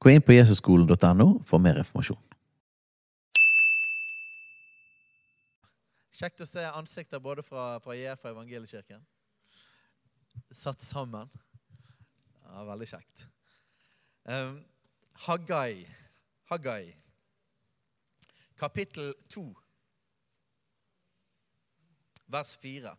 [0.00, 2.20] Gå inn på jesusskolen.no for mer informasjon.
[6.16, 9.02] Kjekt å se ansikter både fra, fra JF og Evangeliekirken.
[10.56, 11.28] Satt sammen.
[12.46, 13.26] Ja, veldig kjekt.
[14.24, 14.56] Um,
[15.26, 15.84] Haggai.
[16.48, 16.94] Haggai.
[18.60, 19.44] Kapittel 2.
[22.32, 22.94] Vers 4.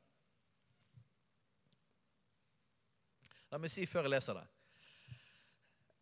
[3.52, 4.48] La meg si før jeg leser det.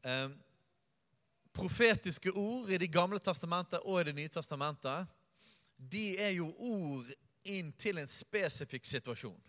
[0.04, 0.38] Um,
[1.54, 5.08] profetiske ord i Det gamle testamentet og i Det nye testamentet
[5.80, 7.12] de er jo ord
[7.48, 9.40] inn til en spesifikk situasjon.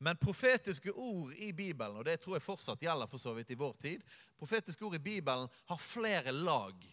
[0.00, 3.58] Men profetiske ord i Bibelen, og det tror jeg fortsatt gjelder for så vidt i
[3.58, 4.04] vår tid,
[4.38, 6.86] profetiske ord i Bibelen har flere lag.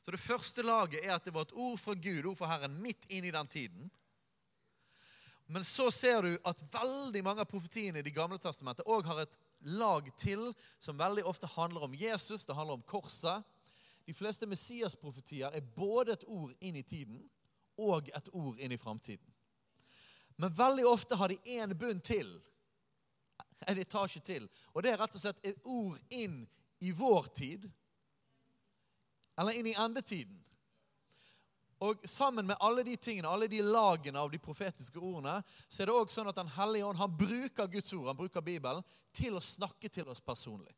[0.00, 2.78] Så Det første laget er at det var et ord fra Gud, ord fra Herren,
[2.80, 3.90] midt inn i den tiden.
[5.46, 9.24] Men så ser du at veldig mange av profetiene i Det gamle testamentet òg har
[9.24, 13.42] et lag til som veldig ofte handler om Jesus, det handler om korset.
[14.06, 17.20] De fleste Messias-profetier er både et ord inn i tiden
[17.80, 19.26] og et ord inn i framtiden.
[20.40, 22.40] Men veldig ofte har de én bunn til,
[23.68, 24.46] en etasje til.
[24.72, 26.46] Og det er rett og slett et ord inn
[26.80, 27.66] i vår tid,
[29.36, 30.38] eller inn i endetiden.
[31.80, 35.88] Og sammen med alle de tingene, alle de lagene av de profetiske ordene, så er
[35.88, 38.84] det også sånn at Den hellige ånd han bruker Guds ord, han bruker Bibelen,
[39.16, 40.74] til å snakke til oss personlig.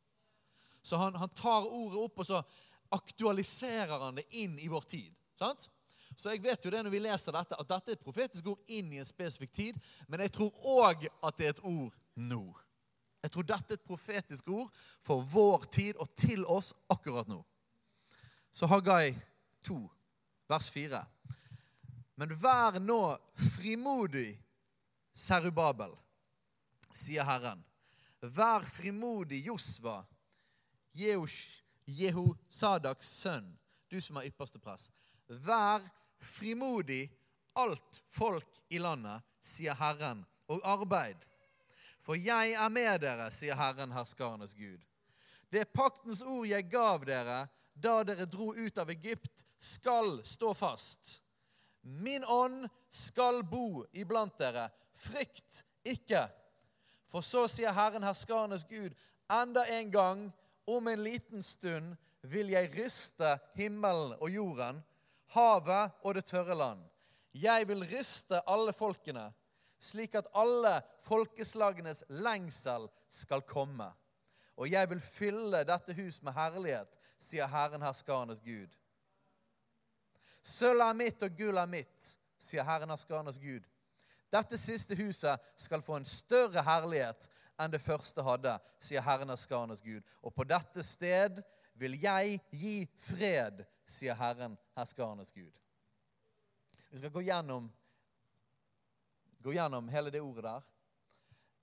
[0.83, 2.43] Så han, han tar ordet opp, og så
[2.93, 5.15] aktualiserer han det inn i vår tid.
[5.39, 5.69] sant?
[6.17, 8.73] Så jeg vet jo det når vi leser dette, at dette er et profetisk ord
[8.73, 9.79] inn i en spesifikk tid.
[10.07, 12.45] Men jeg tror òg at det er et ord nå.
[13.23, 14.71] Jeg tror dette er et profetisk ord
[15.03, 17.41] for vår tid og til oss akkurat nå.
[18.53, 19.15] Så Haggai
[19.65, 19.79] 2,
[20.53, 21.01] vers 4.
[22.21, 23.01] Men vær nå
[23.57, 24.37] frimodig,
[25.13, 25.93] Serubabel,
[26.93, 27.65] sier Herren.
[28.23, 30.03] Vær frimodig, Josva,
[31.89, 33.49] Jehosadaks sønn,
[33.91, 34.91] du som er ypperste press.
[35.27, 35.83] Vær
[36.23, 37.11] frimodig,
[37.59, 41.27] alt folk i landet, sier Herren, og arbeid.
[42.03, 44.81] For jeg er med dere, sier Herren, herskarenes Gud.
[45.53, 51.23] Det paktens ord jeg gav dere da dere dro ut av Egypt, skal stå fast.
[51.81, 54.69] Min ånd skal bo iblant dere.
[54.95, 56.25] Frykt ikke.
[57.11, 58.95] For så sier Herren, herskarenes Gud,
[59.31, 60.25] enda en gang,
[60.67, 64.79] om en liten stund, vil jeg ryste himmelen og jorden,
[65.35, 66.83] havet og det tørre land.
[67.35, 69.29] Jeg vil ryste alle folkene,
[69.83, 73.91] slik at alle folkeslagenes lengsel skal komme.
[74.57, 78.71] Og jeg vil fylle dette hus med herlighet, sier Herren herskarenes Gud.
[80.43, 82.09] Sølv er mitt og gullet er mitt,
[82.43, 83.67] sier Herren herskarenes Gud.
[84.33, 87.29] Dette siste huset skal få en større herlighet
[87.61, 90.03] enn det første hadde, sier Herren herskarenes Gud.
[90.25, 91.43] Og på dette sted
[91.79, 95.53] vil jeg gi fred, sier Herren herskarenes Gud.
[96.91, 97.71] Vi skal gå gjennom,
[99.41, 100.73] gå gjennom hele det ordet der.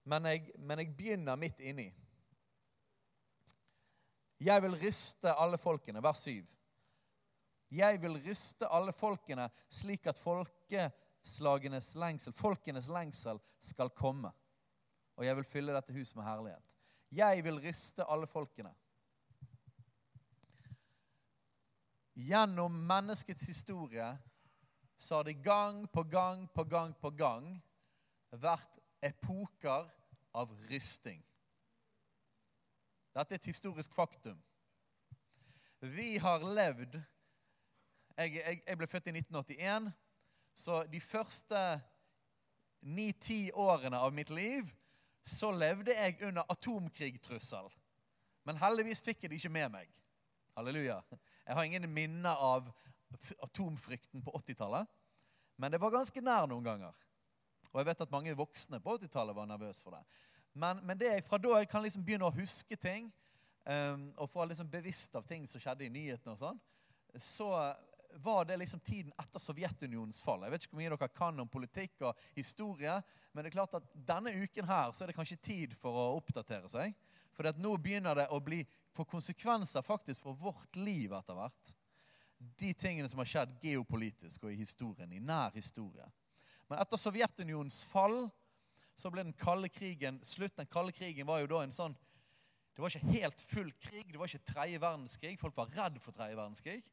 [0.10, 1.90] Men jeg, men jeg begynner midt inni.
[4.40, 6.02] Jeg vil ryste alle folkene.
[6.02, 6.48] Vers 7.
[7.70, 14.32] Jeg vil ryste alle folkene slik at folkeslagenes lengsel, folkenes lengsel skal komme.
[15.20, 16.66] Og jeg vil fylle dette huset med herlighet.
[17.12, 18.72] Jeg vil ryste alle folkene.
[22.20, 24.10] Gjennom menneskets historie
[25.00, 27.54] så har det gang på gang på gang på gang
[28.32, 29.88] vært epoker
[30.36, 31.22] av rysting.
[33.16, 34.38] Dette er et historisk faktum.
[35.80, 37.00] Vi har levd
[38.20, 39.92] Jeg, jeg, jeg ble født i 1981,
[40.60, 41.60] så de første
[42.84, 44.68] ni-ti årene av mitt liv
[45.24, 47.70] så levde jeg under atomkrigtrussel.
[48.44, 50.02] Men heldigvis fikk jeg det ikke med meg.
[50.58, 51.00] Halleluja.
[51.46, 52.68] Jeg har ingen minner av
[53.44, 54.88] atomfrykten på 80-tallet,
[55.56, 56.98] men det var ganske nær noen ganger.
[57.72, 60.04] Og jeg vet at mange voksne på 80-tallet var nervøse for det.
[60.54, 63.12] Men, men, det er fra da jeg kan liksom begynne å huske ting,
[63.64, 66.60] um, og få liksom bevisst av ting som skjedde i nyhetene, og sånn,
[67.18, 67.52] så,
[68.14, 70.44] var det liksom tiden etter Sovjetunionens fall.
[70.44, 72.96] Jeg vet ikke hvor mye dere kan om politikk og historie,
[73.32, 76.08] men det er klart at denne uken her så er det kanskje tid for å
[76.18, 76.96] oppdatere seg.
[77.38, 78.64] For nå begynner det å bli
[78.96, 81.76] få konsekvenser faktisk for vårt liv etter hvert.
[82.60, 86.08] De tingene som har skjedd geopolitisk og i historien, i nær historie.
[86.68, 88.26] Men etter Sovjetunionens fall
[89.00, 90.58] så ble den kalde krigen slutt.
[90.58, 91.96] Den kalde krigen var jo da en sånn
[92.76, 95.34] Det var ikke helt full krig, det var ikke tredje verdenskrig.
[95.40, 96.86] Folk var redd for tredje verdenskrig.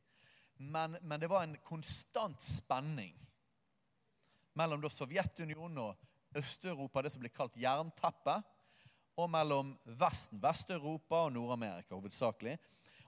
[0.56, 3.14] Men, men, det var en konstant spenning
[4.56, 8.44] mellom da Sovjetunionen og Øst-Europa, det som ble kalt jernteppet,
[9.16, 12.56] og mellom Vesten, Vest-Europa og Nord-Amerika hovedsakelig.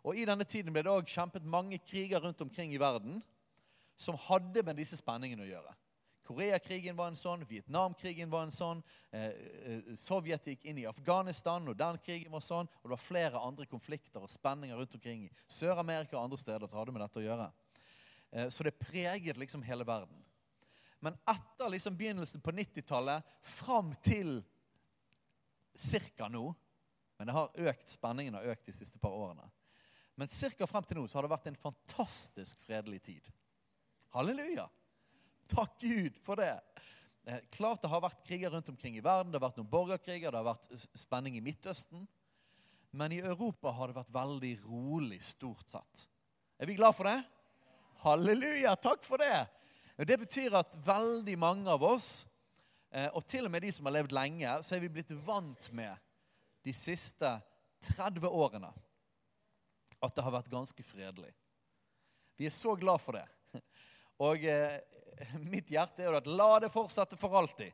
[0.05, 3.21] Og I denne tiden ble det òg kjempet mange kriger rundt omkring i verden
[3.99, 5.75] som hadde med disse spenningene å gjøre.
[6.29, 8.83] Koreakrigen var en sånn, Vietnamkrigen var en sånn,
[9.17, 9.31] eh,
[9.65, 12.69] eh, Sovjet gikk inn i Afghanistan, og den krigen var sånn.
[12.69, 16.69] Og det var flere andre konflikter og spenninger rundt omkring i Sør-Amerika og andre steder
[16.69, 17.49] som hadde med dette å gjøre.
[18.33, 20.21] Eh, så det preget liksom hele verden.
[21.01, 24.43] Men etter liksom begynnelsen på 90-tallet, fram til
[26.19, 26.29] ca.
[26.29, 26.55] nå
[27.19, 29.49] Men det har økt, spenningen har økt de siste par årene.
[30.15, 30.67] Men ca.
[30.67, 33.33] frem til nå så har det vært en fantastisk fredelig tid.
[34.13, 34.69] Halleluja!
[35.49, 36.55] Takk Gud for det.
[37.29, 39.33] Eh, klart det har vært kriger rundt omkring i verden.
[39.33, 42.07] Det har vært noen borgerkriger, det har vært spenning i Midtøsten.
[42.97, 46.07] Men i Europa har det vært veldig rolig, stort sett.
[46.59, 47.19] Er vi glad for det?
[48.05, 48.75] Halleluja!
[48.81, 49.47] Takk for det!
[50.09, 52.27] Det betyr at veldig mange av oss,
[52.95, 55.69] eh, og til og med de som har levd lenge, så er vi blitt vant
[55.77, 55.97] med
[56.65, 57.33] de siste
[57.91, 58.71] 30 årene
[59.99, 61.33] at det har vært ganske fredelig.
[62.39, 63.27] Vi er så glad for det.
[64.25, 64.79] Og eh,
[65.53, 67.73] mitt hjerte er jo at la det fortsette for alltid.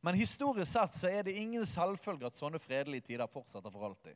[0.00, 4.14] Men historisk sett så er det ingen selvfølge at sånne fredelige tider fortsetter for alltid.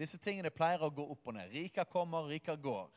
[0.00, 1.52] Disse tingene pleier å gå opp og ned.
[1.54, 2.90] Riker kommer, riker går.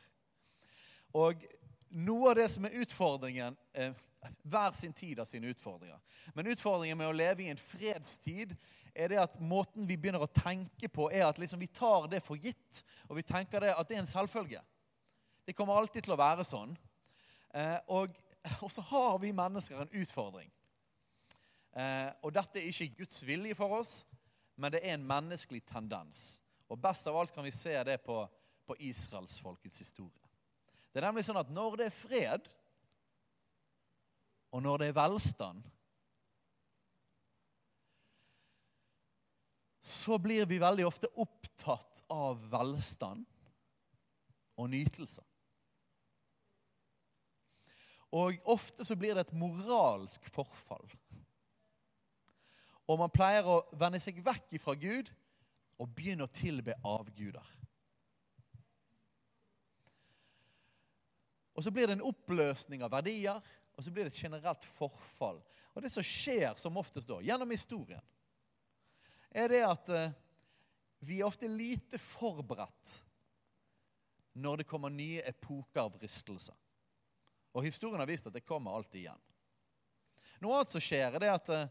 [1.14, 1.44] Og
[1.88, 3.94] noe av det som er utfordringen eh,
[4.50, 6.00] Hver sin tid har sine utfordringer.
[6.34, 8.56] Men utfordringen med å leve i en fredstid
[8.92, 12.18] er det at måten vi begynner å tenke på, er at liksom vi tar det
[12.24, 12.82] for gitt.
[13.06, 14.64] Og vi tenker det at det er en selvfølge.
[15.48, 16.74] Det kommer alltid til å være sånn.
[17.56, 18.12] Eh, og,
[18.60, 20.50] og, så har vi mennesker en utfordring.
[21.72, 24.02] Eh, og dette er ikke Guds vilje for oss,
[24.60, 26.36] men det er en menneskelig tendens.
[26.68, 28.18] Og best av alt kan vi se det på,
[28.68, 30.28] på israelsfolkets historie.
[30.92, 32.52] Det er nemlig sånn at når det er fred,
[34.52, 35.64] og når det er velstand,
[39.80, 43.24] så blir vi veldig ofte opptatt av velstand
[44.60, 45.24] og nytelser.
[48.16, 50.86] Og ofte så blir det et moralsk forfall.
[52.88, 55.10] Og man pleier å vende seg vekk fra Gud
[55.78, 57.44] og begynne å tilbe avguder.
[61.58, 63.42] Og så blir det en oppløsning av verdier,
[63.74, 65.40] og så blir det et generelt forfall.
[65.74, 68.02] Og det som skjer som oftest da, gjennom historien,
[69.30, 70.14] er det at eh,
[71.04, 72.94] vi er ofte lite forberedt
[74.38, 76.54] når det kommer nye epoker av rystelser.
[77.58, 79.22] Og historien har vist at det kommer alltid igjen.
[80.38, 81.70] Noe annet som skjer, er at eh,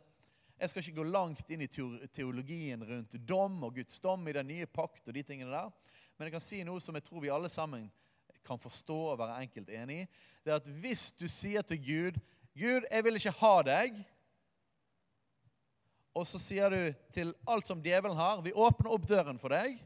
[0.57, 4.50] jeg skal ikke gå langt inn i teologien rundt dom og Guds dom i den
[4.50, 5.69] nye pakt og de tingene der.
[6.18, 7.86] Men jeg kan si noe som jeg tror vi alle sammen
[8.48, 10.07] kan forstå og være enkelt enig i.
[10.44, 12.19] Det er at hvis du sier til Gud
[12.57, 13.98] 'Gud, jeg vil ikke ha deg',
[16.18, 16.80] og så sier du
[17.13, 19.77] til alt som djevelen har 'Vi åpner opp døren for deg',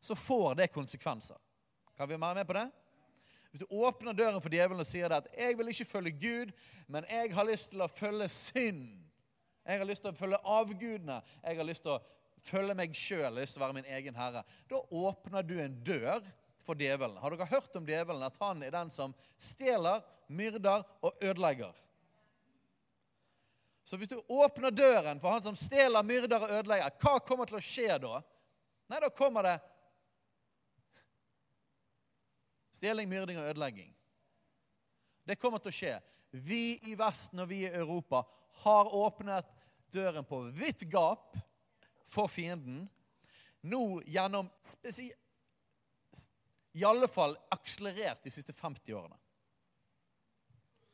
[0.00, 1.40] så får det konsekvenser.
[1.96, 2.70] Kan vi være med på det?
[3.50, 6.52] Hvis du åpner døren for djevelen og sier at 'jeg vil ikke følge Gud,
[6.86, 9.02] men jeg har lyst til å følge synd',
[9.66, 12.02] 'Jeg har lyst til å følge avgudene', 'Jeg har lyst til å
[12.44, 16.22] følge meg sjøl', 'lyst til å være min egen herre', da åpner du en dør
[16.62, 17.16] for djevelen.
[17.16, 18.22] Har dere hørt om djevelen?
[18.22, 21.74] At han er den som stjeler, myrder og ødelegger.
[23.84, 27.58] Så hvis du åpner døren for han som stjeler, myrder og ødelegger, hva kommer til
[27.58, 28.20] å skje da?
[28.90, 29.56] Nei, da kommer det
[32.70, 33.90] Stjeling, myrding og ødelegging.
[35.26, 35.94] Det kommer til å skje.
[36.30, 38.22] Vi i Vesten og vi i Europa
[38.62, 39.48] har åpnet
[39.92, 41.36] døren på vidt gap
[42.10, 42.86] for fienden.
[43.60, 44.48] Nå gjennom
[46.72, 49.18] I alle fall akselerert de siste 50 årene.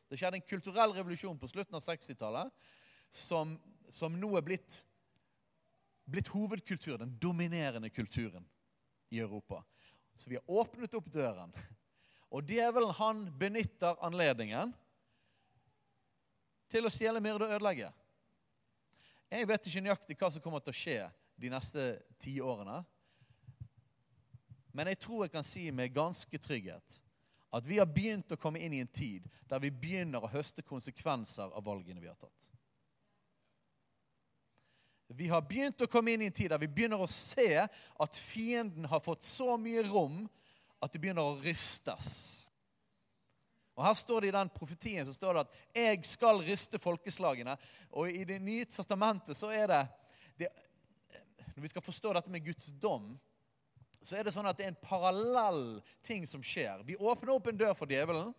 [0.07, 2.67] Det skjedde en kulturell revolusjon på slutten av 60-tallet
[3.11, 3.53] som,
[3.91, 4.81] som, nå er blitt,
[6.07, 8.47] blitt hovedkultur, den dominerende kulturen
[9.11, 9.61] i Europa.
[10.17, 11.53] Så vi har åpnet opp døren.
[12.33, 14.73] Og djevelen han benytter anledningen
[16.71, 17.91] til å stjele, myrde og ødelegge.
[19.31, 20.99] Jeg vet ikke nøyaktig hva som kommer til å skje
[21.39, 21.87] de neste
[22.19, 22.81] ti årene.
[24.75, 26.99] Men jeg tror jeg kan si med ganske trygghet
[27.57, 30.65] at vi har begynt å komme inn i en tid der vi begynner å høste
[30.65, 32.49] konsekvenser av valgene vi har tatt.
[35.07, 38.19] Vi har begynt å komme inn i en tid der vi begynner å se at
[38.19, 40.25] fienden har fått så mye rom
[40.83, 42.09] at det begynner å rystes.
[43.77, 47.57] Og Her står det i den profetien så står det at 'jeg skal ryste folkeslagene'.
[47.91, 49.89] Og i Det nye testamentet så er det,
[50.37, 50.49] det
[51.55, 53.19] Når vi skal forstå dette med Guds dom,
[54.03, 56.83] så er det sånn at det er en parallell ting som skjer.
[56.83, 58.35] Vi åpner opp en dør for djevelen,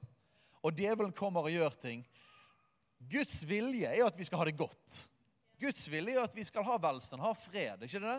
[0.62, 2.06] og djevelen kommer og gjør ting.
[3.10, 5.08] Guds vilje er jo at vi skal ha det godt.
[5.58, 7.82] Guds vilje er at vi skal ha velstand, ha fred.
[7.82, 8.18] ikke det?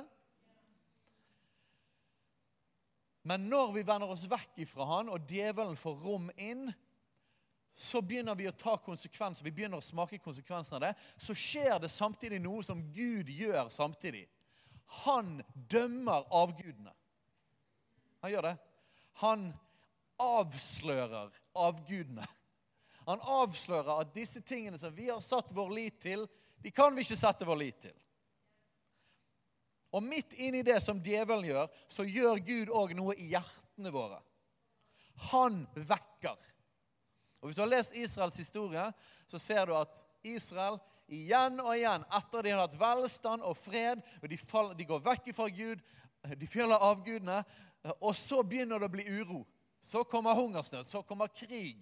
[3.30, 6.70] Men når vi vender oss vekk ifra han, og djevelen får rom inn,
[7.80, 9.46] så begynner vi å ta konsekvenser.
[9.46, 10.94] Vi begynner å smake konsekvensene av det.
[11.16, 14.26] Så skjer det samtidig noe som Gud gjør samtidig.
[15.06, 16.92] Han dømmer avgudene.
[18.20, 18.56] Han gjør det.
[19.22, 19.46] Han
[20.20, 22.28] avslører avgudene.
[23.08, 26.28] Han avslører at disse tingene som vi har satt vår lit til,
[26.64, 27.96] de kan vi ikke sette vår lit til.
[29.96, 34.20] Og midt inni det som djevelen gjør, så gjør Gud òg noe i hjertene våre.
[35.32, 36.38] Han vekker.
[37.40, 38.84] Og Hvis du har lest Israels historie,
[39.28, 40.78] så ser du at Israel
[41.10, 45.02] igjen og igjen, etter de har hatt velstand og fred, og de, faller, de går
[45.06, 45.82] vekk fra Gud,
[46.38, 47.40] de fjeller avgudene,
[47.98, 49.46] og så begynner det å bli uro.
[49.80, 51.80] Så kommer hungersnød, så kommer krig.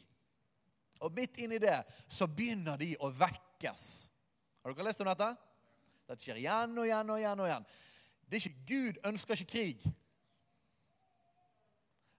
[1.02, 3.84] Og midt inni det så begynner de å vekkes.
[4.68, 5.28] Har dere lest om dette?
[6.12, 7.40] Det skjer igjen og igjen og igjen.
[7.40, 7.66] og igjen.
[8.28, 9.86] Det er ikke, Gud ønsker ikke krig.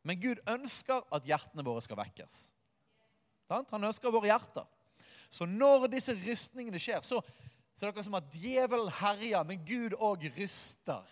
[0.09, 2.39] Men Gud ønsker at hjertene våre skal vekkes.
[3.53, 4.65] Han ønsker våre hjerter.
[5.29, 7.21] Så når disse rystningene skjer, så,
[7.77, 11.05] så er det akkurat som at djevelen herjer, men Gud òg ryster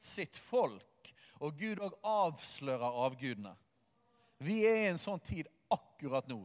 [0.00, 1.12] sitt folk.
[1.44, 3.52] Og Gud òg avslører avgudene.
[4.40, 6.40] Vi er i en sånn tid akkurat nå.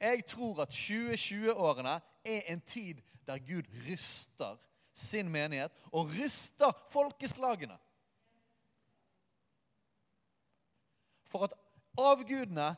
[0.00, 4.56] Jeg tror at 2020-årene er en tid der Gud ryster
[4.94, 7.76] sin menighet og ryster folkeslagene.
[11.28, 11.54] For at
[11.98, 12.70] avgudene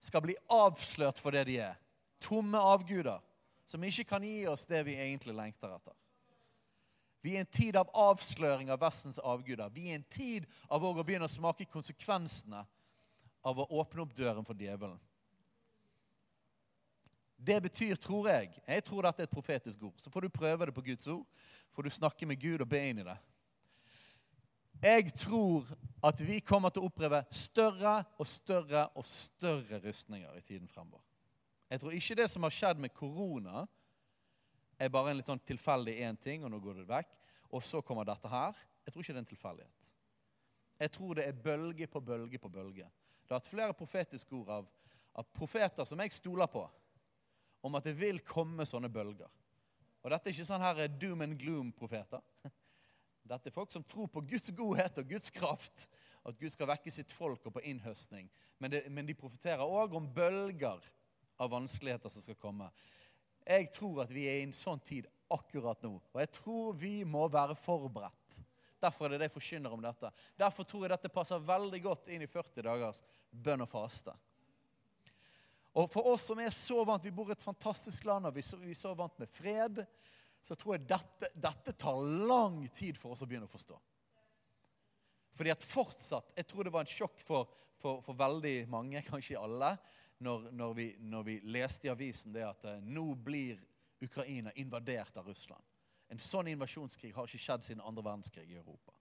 [0.00, 1.76] skal bli avslørt for det de er.
[2.20, 3.20] Tomme avguder
[3.66, 5.94] som ikke kan gi oss det vi egentlig lengter etter.
[7.24, 9.70] Vi er en tid av avsløring av Vestens avguder.
[9.72, 12.60] Vi er en tid av å begynne å smake konsekvensene
[13.44, 14.98] av å åpne opp døren for djevelen.
[17.44, 19.94] Det betyr, tror jeg Jeg tror dette er et profetisk ord.
[20.00, 21.26] Så får du prøve det på Guds ord.
[21.72, 23.16] Får du snakke med Gud og be inn i det.
[24.84, 25.68] Jeg tror
[26.04, 31.02] at vi kommer til å oppleve større og større og større rustninger i tiden fremover.
[31.70, 33.64] Jeg tror ikke det som har skjedd med korona,
[34.78, 37.10] er bare en litt sånn tilfeldig én ting, og nå går det vekk.
[37.54, 38.56] Og så kommer dette her.
[38.84, 39.90] Jeg tror ikke det er en tilfeldighet.
[40.84, 42.88] Jeg tror det er bølge på bølge på bølge.
[43.24, 44.66] Det har hatt flere profetiske ord av,
[45.14, 46.64] av profeter som jeg stoler på
[47.64, 49.30] om at det vil komme sånne bølger.
[50.04, 52.20] Og dette er ikke sånn her doom and gloom-profeter.
[53.24, 55.86] Dette er folk som tror på Guds godhet og Guds kraft.
[56.28, 58.28] At Gud skal vekke sitt folk og på innhøstning.
[58.60, 60.84] Men, det, men de profeterer òg om bølger
[61.40, 62.68] av vanskeligheter som skal komme.
[63.44, 65.94] Jeg tror at vi er i en sånn tid akkurat nå.
[66.12, 68.42] Og jeg tror vi må være forberedt.
[68.84, 70.12] Derfor er det det jeg forkynner om dette.
[70.36, 73.00] Derfor tror jeg dette passer veldig godt inn i 40 dagers
[73.32, 74.12] bønn og faste.
[75.74, 78.44] Og for oss som er så vant, vi bor i et fantastisk land, og vi
[78.44, 79.82] er så vant med fred,
[80.44, 83.78] så tror jeg dette, dette tar lang tid for oss å begynne å forstå.
[85.34, 87.50] Fordi at fortsatt, Jeg tror det var en sjokk for,
[87.80, 89.74] for, for veldig mange, kanskje alle,
[90.22, 93.58] når, når, vi, når, vi, leste i avisen det at eh, nå blir
[94.04, 95.64] Ukraina invadert av Russland.
[96.08, 98.93] En sånn invasjonskrig har ikke skjedd siden andre verdenskrig i Europa.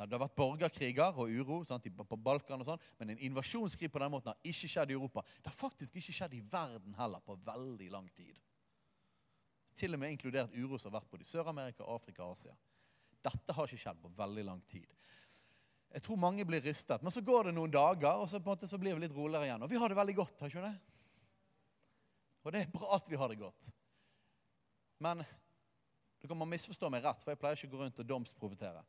[0.00, 4.00] Det har vært borgerkriger og uro sant, på Balkan, og sånn, men en invasjonskrig på
[4.00, 5.24] den måten har ikke skjedd i Europa.
[5.42, 8.38] Det har faktisk ikke skjedd i verden heller på veldig lang tid.
[9.76, 12.56] Til og med inkludert uro som har vært både i Sør-Amerika, Afrika og Asia.
[13.20, 14.88] Dette har ikke skjedd på veldig lang tid.
[15.90, 17.02] Jeg tror mange blir rystet.
[17.02, 19.16] Men så går det noen dager, og så, på en måte, så blir vi litt
[19.16, 19.66] roligere igjen.
[19.66, 20.40] Og vi har det veldig godt.
[20.40, 20.74] har ikke det?
[22.44, 23.72] Og det er bra at vi har det godt.
[25.02, 25.24] Men
[26.20, 28.84] du kan man misforstå meg rett, for jeg pleier ikke å gå rundt og domsprofitere.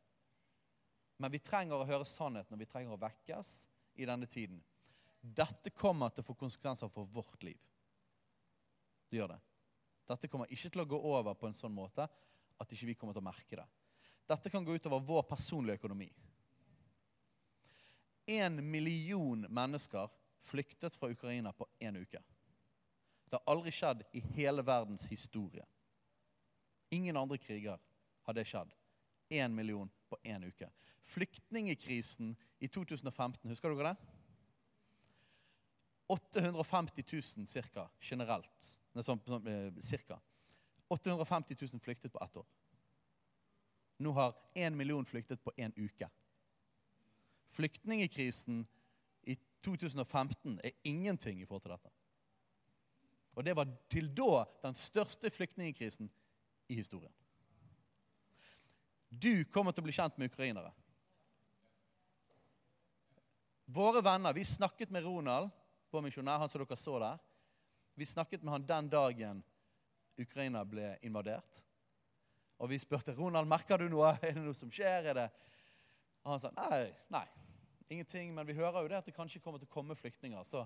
[1.22, 3.52] Men vi trenger å høre sannheten, og vi trenger å vekkes
[4.02, 4.58] i denne tiden.
[5.22, 7.60] Dette kommer til å få konsekvenser for vårt liv.
[9.12, 9.42] Det gjør det.
[10.10, 12.08] Dette kommer ikke til å gå over på en sånn måte
[12.62, 13.68] at ikke vi kommer til å merke det.
[14.32, 16.10] Dette kan gå utover vår personlige økonomi.
[18.32, 20.10] En million mennesker
[20.42, 22.22] flyktet fra Ukraina på én uke.
[23.30, 25.64] Det har aldri skjedd i hele verdens historie.
[26.90, 27.78] Ingen andre kriger
[28.26, 28.74] har det skjedd.
[29.30, 30.68] Én million på én uke.
[31.08, 34.18] Flyktningekrisen i 2015, husker dere det?
[36.12, 37.04] 850
[37.38, 38.72] 000 cirka, generelt.
[38.92, 40.20] Nei, sånn, sånn, eh, cirka.
[40.92, 42.48] 850 000 flyktet på ett år.
[44.04, 46.10] Nå har én million flyktet på én uke.
[47.56, 48.66] Flyktningekrisen
[49.24, 51.92] i 2015 er ingenting i forhold til dette.
[53.36, 56.10] Og det var til da den største flyktningkrisen
[56.68, 57.14] i historien.
[59.12, 60.72] Du kommer til å bli kjent med ukrainere.
[63.72, 65.52] Våre venner Vi snakket med Ronald,
[65.92, 67.20] vår misjonær, han som dere så der.
[68.00, 69.44] Vi snakket med han den dagen
[70.20, 71.64] Ukraina ble invadert.
[72.62, 74.14] Og vi spurte Ronald, merker du noe.
[74.22, 75.12] Er det noe som skjer.
[75.12, 75.28] Er det...
[76.22, 77.26] Og han sa nei, nei,
[77.90, 78.32] ingenting.
[78.36, 80.44] Men vi hører jo det at det kanskje kommer til å komme flyktninger.
[80.48, 80.64] Så,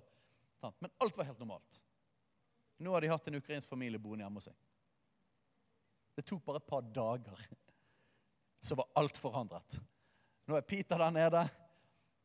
[0.61, 1.81] men alt var helt normalt.
[2.83, 4.57] Nå har de hatt en ukrainsk familie boende hjemme hos seg.
[6.15, 7.45] Det tok bare et par dager,
[8.65, 9.77] så var alt forandret.
[10.49, 11.41] Nå er Peter der nede.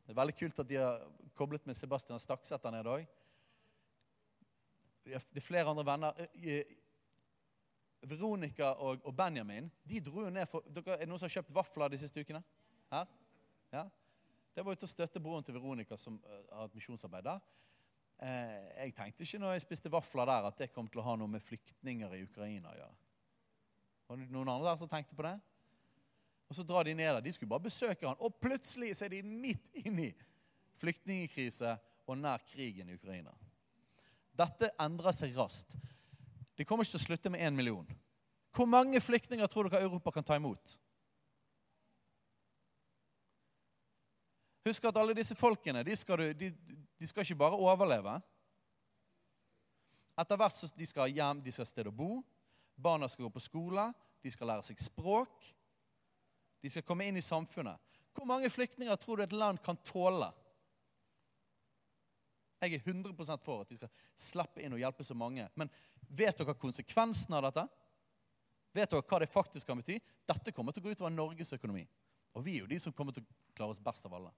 [0.04, 1.02] Det er veldig kult at de har
[1.36, 3.06] koblet med Sebastian Stakseth der nede òg.
[5.04, 6.16] Det er flere andre venner.
[6.20, 6.76] Eh, eh,
[8.08, 11.52] Veronica og, Benjamin de dro jo ned for, dere, Er det noen som har kjøpt
[11.54, 12.40] vafler de siste ukene?
[12.90, 13.10] Her?
[13.72, 13.84] Ja?
[14.54, 17.44] Det var jo til å støtte broren til Veronica, som uh, har hatt misjonsarbeid der.
[18.20, 21.14] Eh, jeg tenkte ikke når jeg spiste vafler der, at det kom til å ha
[21.20, 22.98] noe med flyktninger i Ukraina å gjøre.
[24.08, 25.36] Var det noen andre der som tenkte på det?
[26.50, 27.22] Og Så drar de ned der.
[27.22, 30.10] De skulle bare besøke han, og plutselig så er de midt inni
[30.80, 31.76] flyktningkrise
[32.08, 33.32] og nær krigen i Ukraina.
[34.34, 35.76] Dette endrer seg raskt.
[36.56, 37.86] Det kommer ikke til å slutte med én million.
[38.56, 40.74] Hvor mange flyktninger tror dere Europa kan ta imot?
[44.66, 46.50] Husk at alle disse folkene de skal, de,
[46.98, 48.18] de skal ikke bare overleve.
[50.20, 52.18] Etter hvert så de skal hjem, de skal ha sted å bo.
[52.76, 53.86] Barna skal gå på skole,
[54.20, 55.48] de skal lære seg språk.
[56.60, 57.80] De skal komme inn i samfunnet.
[58.14, 60.28] Hvor mange flyktninger tror du et land kan tåle?
[62.60, 65.46] Jeg er 100% for at de skal slippe inn og hjelpe så mange.
[65.56, 65.70] Men
[66.12, 67.64] vet dere konsekvensen av dette?
[68.76, 69.96] Vet dere hva det faktisk kan bety?
[70.28, 71.86] Dette kommer til å gå utover Norges økonomi.
[72.36, 74.30] Og vi er jo de som kommer til å klare oss best av alle.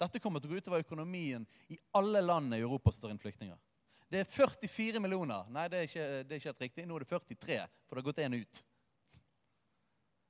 [0.00, 3.20] Dette kommer til å gå utover økonomien i alle landene i Europa som tar inn
[3.20, 3.58] flyktninger.
[4.10, 5.46] Det er 44 millioner.
[5.54, 6.86] Nei, det er, ikke, det er ikke helt riktig.
[6.88, 8.62] Nå er det 43, for det har gått én ut.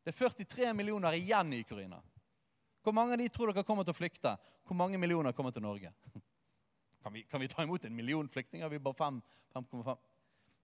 [0.05, 2.01] Det er 43 millioner igjen i Ukraina.
[2.83, 4.33] Hvor mange av de tror dere kommer til å flykte?
[4.65, 5.93] Hvor mange millioner kommer til Norge?
[7.01, 8.69] Kan vi, kan vi ta imot en million flyktninger?
[8.69, 9.07] Vi er bare
[9.57, 9.95] 5,5.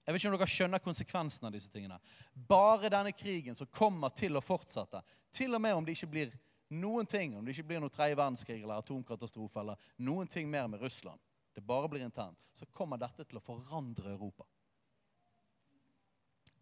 [0.05, 1.97] Jeg vet ikke om dere skjønner konsekvensen av disse tingene.
[2.35, 5.01] Bare denne krigen som kommer til å fortsette,
[5.33, 6.35] til og med om det ikke blir
[6.77, 10.69] noen ting, om det ikke blir noe tredje verdenskrig eller atomkatastrofe eller noen ting mer
[10.69, 11.19] med Russland,
[11.57, 14.45] det bare blir internt, så kommer dette til å forandre Europa.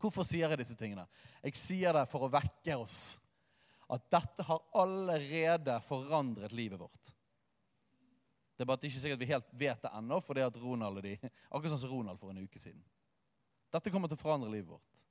[0.04, 1.06] Hvorfor sier jeg disse tingene?
[1.40, 3.16] Jeg sier det for å vekke oss
[3.94, 7.12] at dette har allerede forandret livet vårt.
[8.54, 10.58] Det er bare at det ikke sikkert vi helt vet det ennå, for det at
[10.60, 12.84] Ronald og de, akkurat sånn som Ronald for en uke siden.
[13.74, 15.02] Dette kommer til å forandre livet vårt.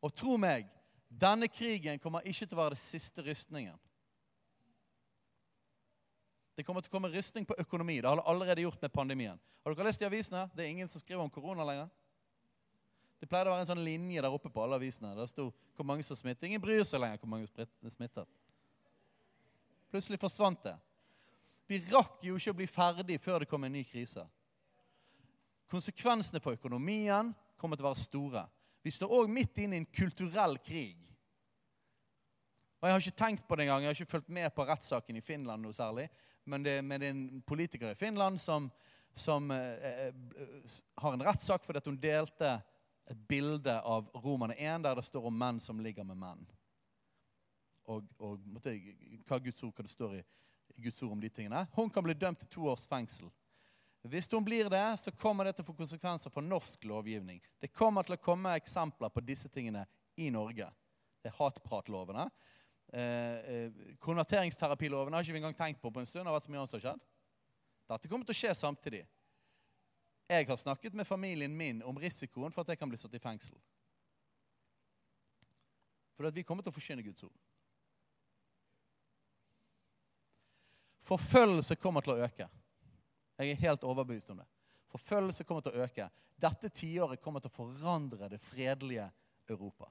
[0.00, 0.66] Og tro meg,
[1.10, 3.76] denne krigen kommer ikke til å være det siste rystningen.
[6.56, 8.00] Det kommer til å komme rystning på økonomi.
[8.00, 9.38] Det har det allerede gjort med pandemien.
[9.62, 10.48] Har dere lest i avisene?
[10.56, 11.88] Det er ingen som skriver om korona lenger.
[13.20, 15.12] Det pleide å være en sånn linje der oppe på alle avisene.
[15.16, 16.46] Der sto hvor mange som smittet.
[16.48, 18.28] Ingen bryr seg lenger hvor mange som smittet.
[19.92, 20.76] Plutselig forsvant det.
[21.68, 24.24] Vi rakk jo ikke å bli ferdig før det kom en ny krise.
[25.70, 27.30] Konsekvensene for økonomien
[27.60, 28.46] kommer til å være store.
[28.82, 30.96] Vi står òg midt inne i en kulturell krig.
[32.80, 33.84] Og Jeg har ikke tenkt på det engang.
[33.84, 36.08] Jeg har ikke fulgt med på rettssaken i Finland noe særlig.
[36.48, 38.70] Men det, er en politiker i Finland som,
[39.12, 42.56] som eh, eh, har en rettssak fordi hun delte
[43.10, 46.44] et bilde av Romerne 1 der det står om menn som ligger med menn.
[47.90, 48.74] Og, og måtte,
[49.26, 50.24] hva Guds ord hva det står i,
[50.80, 51.64] Guds ord om de tingene.
[51.74, 53.30] Hun kan bli dømt til to års fengsel.
[54.08, 57.42] Hvis hun blir det, så kommer det til å få konsekvenser for norsk lovgivning.
[57.60, 59.82] Det kommer til å komme eksempler på disse tingene
[60.16, 60.70] i Norge.
[61.20, 62.30] Det er hatpratlovene.
[62.92, 66.24] Eh, eh, konverteringsterapiloven har ikke vi engang tenkt på på en stund.
[66.24, 67.04] Det har vært så mye annet som har skjedd.
[67.90, 69.02] Dette kommer til å skje samtidig.
[70.30, 73.22] Jeg har snakket med familien min om risikoen for at jeg kan bli satt i
[73.22, 73.56] fengsel.
[76.14, 77.34] For at vi kommer til å forsyne Guds ord.
[81.02, 82.46] Forfølgelse kommer til å øke.
[83.40, 84.46] Jeg er helt overbevist om det.
[84.92, 86.06] Forfølgelse kommer til å øke.
[86.38, 89.08] Dette tiåret kommer til å forandre det fredelige
[89.50, 89.90] Europa.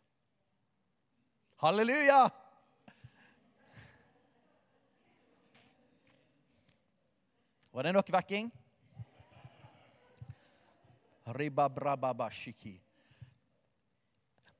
[1.59, 2.29] Halleluja!
[7.75, 8.47] Var det nok vekking?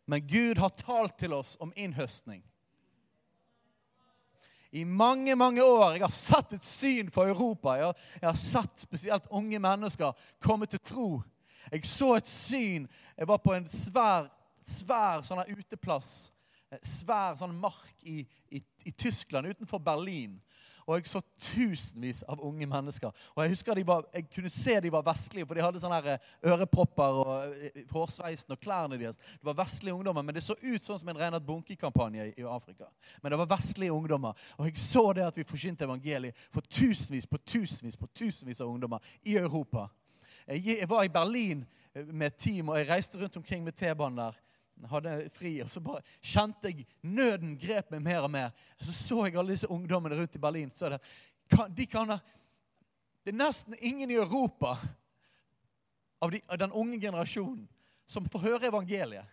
[0.09, 2.43] Men Gud har talt til oss om innhøstning.
[4.71, 5.91] i mange mange år.
[5.91, 7.73] Jeg har satt et syn for Europa.
[7.77, 11.21] Jeg har, jeg har satt spesielt unge mennesker komme til tro.
[11.71, 12.87] Jeg så et syn.
[13.17, 14.29] Jeg var på en svær,
[14.65, 16.31] svær sånn uteplass.
[16.71, 18.21] eh, Svær sånn mark i,
[18.53, 20.39] i, i Tyskland, utenfor Berlin.
[20.89, 23.11] Og jeg så tusenvis av unge mennesker.
[23.35, 26.15] Og Jeg husker var, jeg kunne se de var vestlige, for de hadde sånne her
[26.15, 29.19] eh, ørepropper og eh, hårsveisen og klærne deres.
[29.21, 32.89] Det var vestlige ungdommer, men det så ut sånn som en Reinhard Bunke-kampanje i, Afrika.
[33.21, 34.49] Men det var vestlige ungdommer.
[34.57, 38.73] Og jeg så det at vi forsynte evangeliet for tusenvis på tusenvis på tusenvis av
[38.73, 39.85] ungdommer i Europa.
[40.49, 41.61] Jeg var i Berlin
[41.93, 44.41] eh, med et team, og jeg reiste rundt omkring med T-banen der
[44.87, 48.53] hadde fri, og så bare kjente jeg nøden grep meg mer og mer.
[48.79, 50.71] Så så jeg alle disse ungdommene rundt i Berlin.
[50.71, 51.01] så det,
[51.75, 52.19] de kan
[53.23, 54.77] Det er nesten ingen i Europa
[56.21, 57.67] av, de, av den unge generasjonen
[58.07, 59.25] som får høre evangeliet.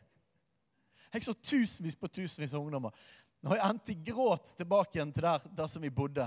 [1.13, 2.93] Jeg så tusenvis på tusenvis av ungdommer.
[3.41, 6.27] Når jeg endte i gråt tilbake igjen til der, der som vi bodde.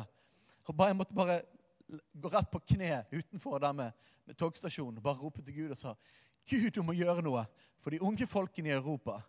[0.66, 1.42] Og bare, Jeg måtte bare
[2.14, 3.92] gå rett på kne utenfor der med,
[4.26, 5.96] med togstasjonen og bare rope til Gud og sa
[6.48, 7.44] Gud, du må gjøre noe
[7.80, 9.20] for de unge folkene i Europa.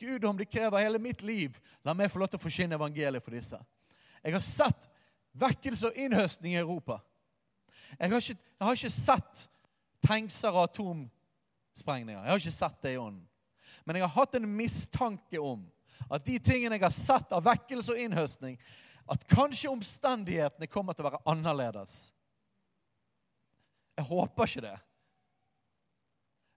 [0.00, 3.24] Gud, om det krever hele mitt liv, la meg få lov til å forsyne evangeliet
[3.24, 3.58] for disse.
[4.24, 4.88] Jeg har sett
[5.36, 7.00] vekkelse og innhøstning i Europa.
[7.98, 9.42] Jeg har ikke, jeg har ikke sett
[10.06, 12.22] tenkser og atomsprengninger.
[12.22, 13.26] Jeg har ikke sett det i ånden.
[13.84, 15.66] Men jeg har hatt en mistanke om
[16.08, 18.56] at de tingene jeg har sett av vekkelse og innhøstning,
[19.10, 22.12] at kanskje omstendighetene kommer til å være annerledes.
[23.98, 24.76] Jeg håper ikke det.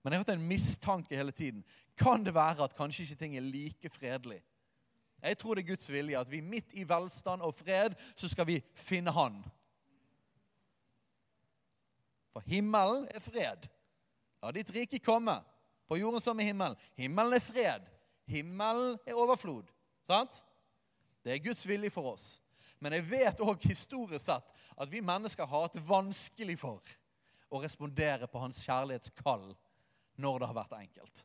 [0.03, 1.63] Men jeg har hatt en mistanke hele tiden.
[1.97, 4.41] Kan det være at kanskje ikke ting er like fredelig?
[5.23, 8.47] Jeg tror det er Guds vilje at vi midt i velstand og fred så skal
[8.47, 9.39] vi finne Han.
[12.33, 13.69] For himmelen er fred.
[14.43, 15.37] La ditt rike komme,
[15.87, 16.75] på jorden som i himmelen.
[16.97, 17.85] Himmelen er fred.
[18.27, 19.69] Himmelen er overflod.
[20.03, 20.41] Sant?
[21.23, 22.41] Det er Guds vilje for oss.
[22.79, 26.81] Men jeg vet òg historisk sett at vi mennesker har hatt vanskelig for
[27.53, 29.53] å respondere på hans kjærlighetskall
[30.15, 31.23] når det har vært enkelt.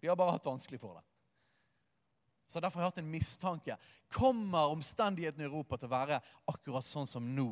[0.00, 1.04] Vi har bare hatt vanskelig for det.
[2.48, 3.76] Så Derfor har jeg hatt en mistanke.
[4.08, 7.50] Kommer omstendighetene i Europa til å være akkurat sånn som nå?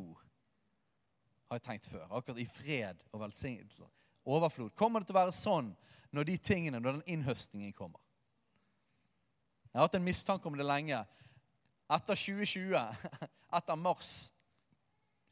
[1.51, 2.07] Har jeg tenkt før.
[2.17, 3.85] Akkurat i fred og velsignelse.
[4.27, 4.73] Overflod.
[4.75, 5.69] Kommer det til å være sånn
[6.17, 8.01] når de tingene, når den innhøstningen kommer?
[9.69, 11.03] Jeg har hatt en mistanke om det lenge.
[11.93, 13.13] Etter 2020,
[13.59, 14.15] etter mars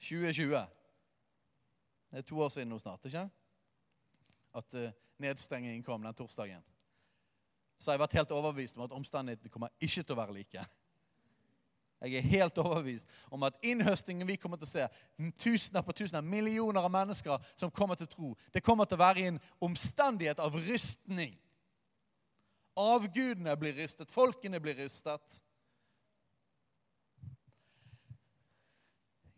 [0.05, 0.53] 2020
[2.13, 3.25] Det er to år siden nå snart, ikke
[4.55, 6.63] At uh, nedstengingen kom den torsdagen.
[7.79, 10.65] Så jeg vært helt overbevist om at omstendighetene kommer ikke til å være like.
[12.05, 14.89] Jeg er helt overbevist om at innhøstningen vi kommer til å se,
[15.41, 19.23] tusener på tusener, millioner av mennesker som kommer til tro, det kommer til å være
[19.23, 21.33] i en omstendighet av rystning.
[22.77, 25.41] Avgudene blir rystet, folkene blir rystet.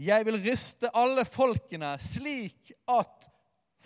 [0.00, 3.28] Jeg vil ryste alle folkene slik at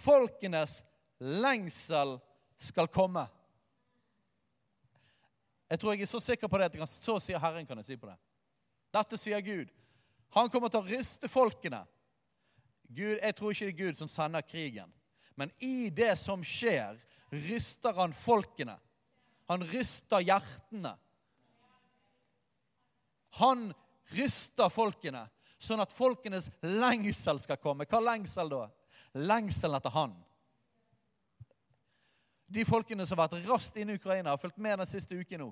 [0.01, 0.81] folkenes
[1.21, 2.17] lengsel
[2.61, 3.27] skal komme.
[5.71, 7.79] Jeg tror jeg er så sikker på det at jeg kan, så sier Herren kan
[7.79, 8.17] jeg si på det.
[8.91, 9.71] Dette sier Gud.
[10.35, 11.85] Han kommer til å ryste folkene.
[12.91, 14.91] Gud, jeg tror ikke det er Gud som sender krigen.
[15.39, 16.99] Men i det som skjer,
[17.31, 18.75] ryster han folkene.
[19.51, 20.93] Han ryster hjertene.
[23.39, 23.71] Han
[24.15, 25.23] ryster folkene,
[25.63, 27.87] sånn at folkenes lengsel skal komme.
[27.87, 28.65] Hva lengsel da?
[29.15, 30.13] Lengselen etter Han.
[32.51, 35.45] De folkene som har vært raskt inne i Ukraina, har fulgt med den siste uken
[35.45, 35.51] nå.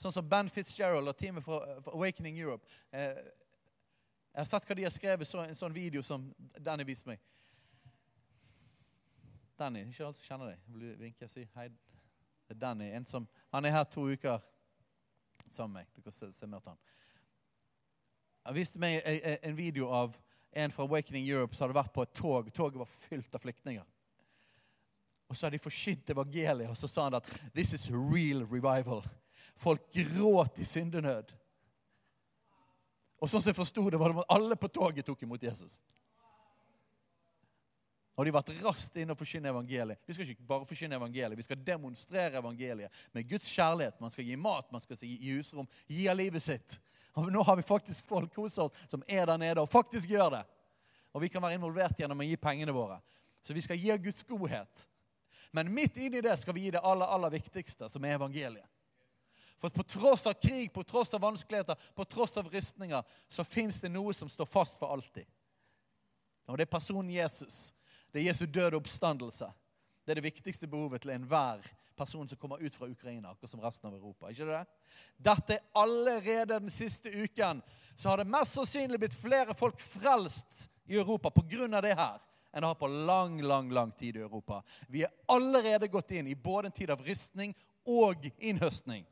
[0.00, 2.68] Sånn som Ben Fitzgerald og teamet for, Awakening Europe.
[2.94, 3.18] Eh,
[4.30, 6.28] jeg har sett hva de har skrevet, så, en sånn video som
[6.62, 7.18] Danny viste meg.
[9.58, 10.62] Danny, ikke alle som kjenner deg.
[10.72, 11.66] Vil vinke og si hei.
[12.48, 12.88] Det er Danny.
[12.96, 14.40] En som, han er her to uker
[15.50, 15.90] sammen med meg.
[15.96, 16.80] Du kan se, se mer til han.
[18.46, 20.14] Han viste meg en, en video av
[20.56, 22.48] en fra Awakening Europe som hadde vært på et tog.
[22.54, 23.84] Toget var fylt av flyktninger.
[25.30, 29.04] Og så hadde de forsynt evangeliet, og så sa han at this is real revival.
[29.54, 31.30] Folk gråt i syndenød.
[33.20, 35.78] Og sånn som jeg forsto det, var det alle på toget tok imot Jesus.
[38.18, 40.00] Og de har vært raskt inn og forkynne evangeliet.
[40.04, 44.00] Vi skal ikke bare forkynne evangeliet, vi skal demonstrere evangeliet med Guds kjærlighet.
[44.02, 46.80] Man skal gi mat, man skal gi husrom, gi av livet sitt.
[47.16, 50.34] Og nå har vi faktisk folk hos oss som er der nede og faktisk gjør
[50.36, 50.42] det.
[51.14, 53.00] Og vi kan være involvert gjennom å gi pengene våre.
[53.40, 54.84] Så vi skal gi av Guds godhet.
[55.50, 58.66] Men midt inni det skal vi gi det aller, aller viktigste, som er evangeliet.
[59.60, 63.80] For på tross av krig, på tross av vanskeligheter, på tross av rystninger, så fins
[63.84, 65.26] det noe som står fast for alltid.
[66.48, 67.74] Og det er personen Jesus.
[68.10, 69.50] Det er Jesu døde oppstandelse.
[70.04, 71.66] Det er det viktigste behovet til enhver
[72.00, 73.30] person som kommer ut fra Ukraina.
[73.30, 74.30] akkurat som resten av Europa.
[74.30, 74.64] Ikke det?
[75.16, 77.62] Dette er allerede den siste uken
[77.96, 81.80] så har det mest sannsynlig blitt flere folk frelst i Europa pga.
[81.80, 82.18] det her
[82.52, 84.62] enn det har på lang, lang, lang tid i Europa.
[84.88, 87.54] Vi er allerede gått inn i både en tid av rystning
[87.86, 89.06] og innhøstning.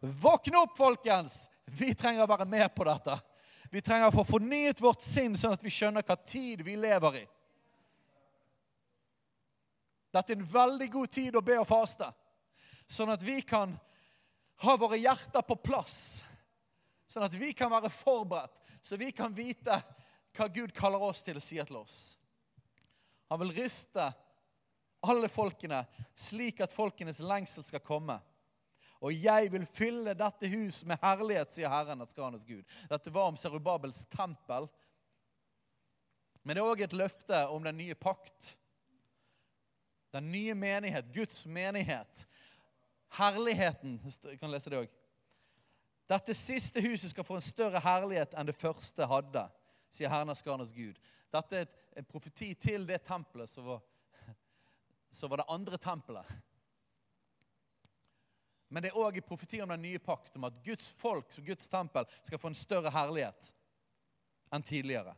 [0.00, 1.46] Våkne opp, folkens!
[1.64, 3.16] Vi trenger å være med på dette.
[3.72, 7.22] Vi trenger å få fornyet vårt sinn, sånn at vi skjønner hva tid vi lever
[7.22, 7.24] i.
[10.14, 12.06] Dette er en veldig god tid å be og faste,
[12.86, 13.72] sånn at vi kan
[14.62, 16.22] ha våre hjerter på plass.
[17.10, 19.80] Sånn at vi kan være forberedt, så vi kan vite
[20.34, 22.14] hva Gud kaller oss til å si til oss.
[23.34, 24.12] Han vil ryste
[25.02, 25.80] alle folkene
[26.14, 28.14] slik at folkenes lengsel skal komme.
[29.02, 32.62] Og jeg vil fylle dette hus med herlighet, sier Herren, at Skanes Gud.
[32.86, 34.68] Dette var om Serubabels tempel.
[36.46, 38.52] Men det er òg et løfte om den nye pakt.
[40.14, 42.22] Den nye menighet, Guds menighet.
[43.18, 43.98] Herligheten.
[44.30, 44.94] Jeg kan lese det òg.
[46.06, 49.48] Dette siste huset skal få en større herlighet enn det første hadde,
[49.94, 50.98] sier Herren av Skarnes Gud.
[51.32, 53.82] Dette er en profeti til det tempelet som var,
[55.10, 56.34] som var det andre tempelet.
[58.68, 61.44] Men det er òg en profeti om den nye pakt, om at Guds folk som
[61.46, 63.52] Guds tempel skal få en større herlighet
[64.54, 65.14] enn tidligere.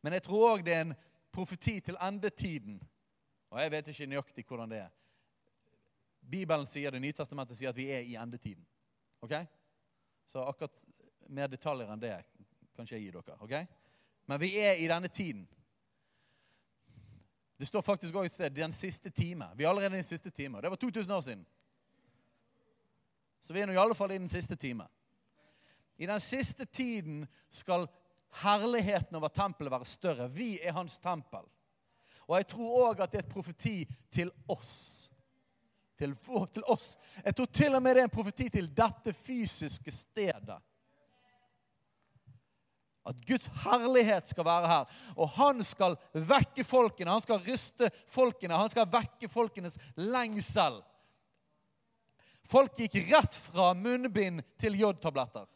[0.00, 0.94] Men jeg tror òg det er en
[1.34, 2.78] profeti til endetiden
[3.48, 4.94] og jeg vet ikke nøyaktig hvordan det er.
[6.20, 8.66] Bibelen sier, Det nye testamentet sier at vi er i endetiden.
[9.24, 9.34] Ok?
[10.28, 10.82] Så akkurat
[11.28, 12.16] mer detaljer enn det
[12.74, 13.36] kan ikke jeg gi dere.
[13.40, 13.54] ok?
[14.28, 15.48] Men vi er i denne tiden.
[17.58, 19.48] Det står faktisk også et sted den siste time.
[19.56, 20.60] Vi er allerede i den siste time.
[20.62, 21.46] Det var 2000 år siden.
[23.40, 24.84] Så vi er nå i alle fall i den siste time.
[25.98, 27.88] I den siste tiden skal
[28.42, 30.30] herligheten over tempelet være større.
[30.30, 31.48] Vi er hans tempel.
[32.28, 33.76] Og jeg tror òg at det er et profeti
[34.12, 35.08] til oss.
[35.98, 36.14] Til,
[36.52, 36.96] til, oss.
[37.24, 40.60] Jeg tror til og med det er en profeti til dette fysiske stedet.
[43.06, 44.96] At Guds herlighet skal være her.
[45.16, 50.80] Og han skal vekke folkene, han skal ryste folkene, han skal vekke folkenes lengsel.
[52.48, 55.46] Folk gikk rett fra munnbind til jodtabletter.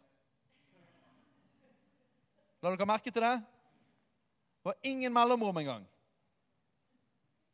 [2.62, 3.36] La dere merke til det?
[3.42, 5.88] Det var ingen mellomrom engang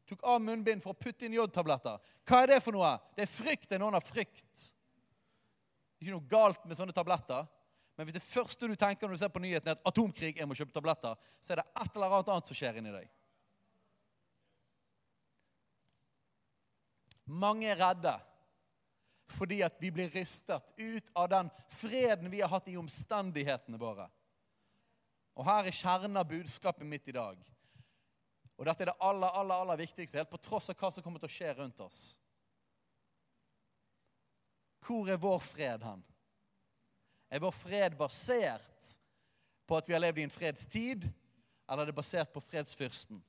[0.09, 2.01] tok av munnbind for å putte inn jodtabletter.
[2.29, 2.95] Hva er det for noe?
[3.17, 3.69] Det er frykt.
[3.69, 4.49] Det er noen har frykt.
[4.57, 7.45] Det er ikke noe galt med sånne tabletter.
[7.99, 10.47] Men hvis det første du tenker når du ser på nyhetene, er at atomkrig, jeg
[10.47, 13.09] må kjøpe tabletter, så er det et eller annet annet som skjer inni deg.
[17.29, 18.15] Mange er redde
[19.29, 24.07] fordi at vi blir ristet ut av den freden vi har hatt i omstendighetene våre.
[25.37, 27.43] Og her er kjernen av budskapet mitt i dag.
[28.57, 31.21] Og dette er det aller, aller, aller viktigste, helt på tross av hva som kommer
[31.21, 32.01] til å skje rundt oss.
[34.87, 36.07] Hvor er vår fred hen?
[37.29, 38.93] Er vår fred basert
[39.69, 41.05] på at vi har levd i en fredstid,
[41.69, 43.21] eller er det basert på fredsfyrsten?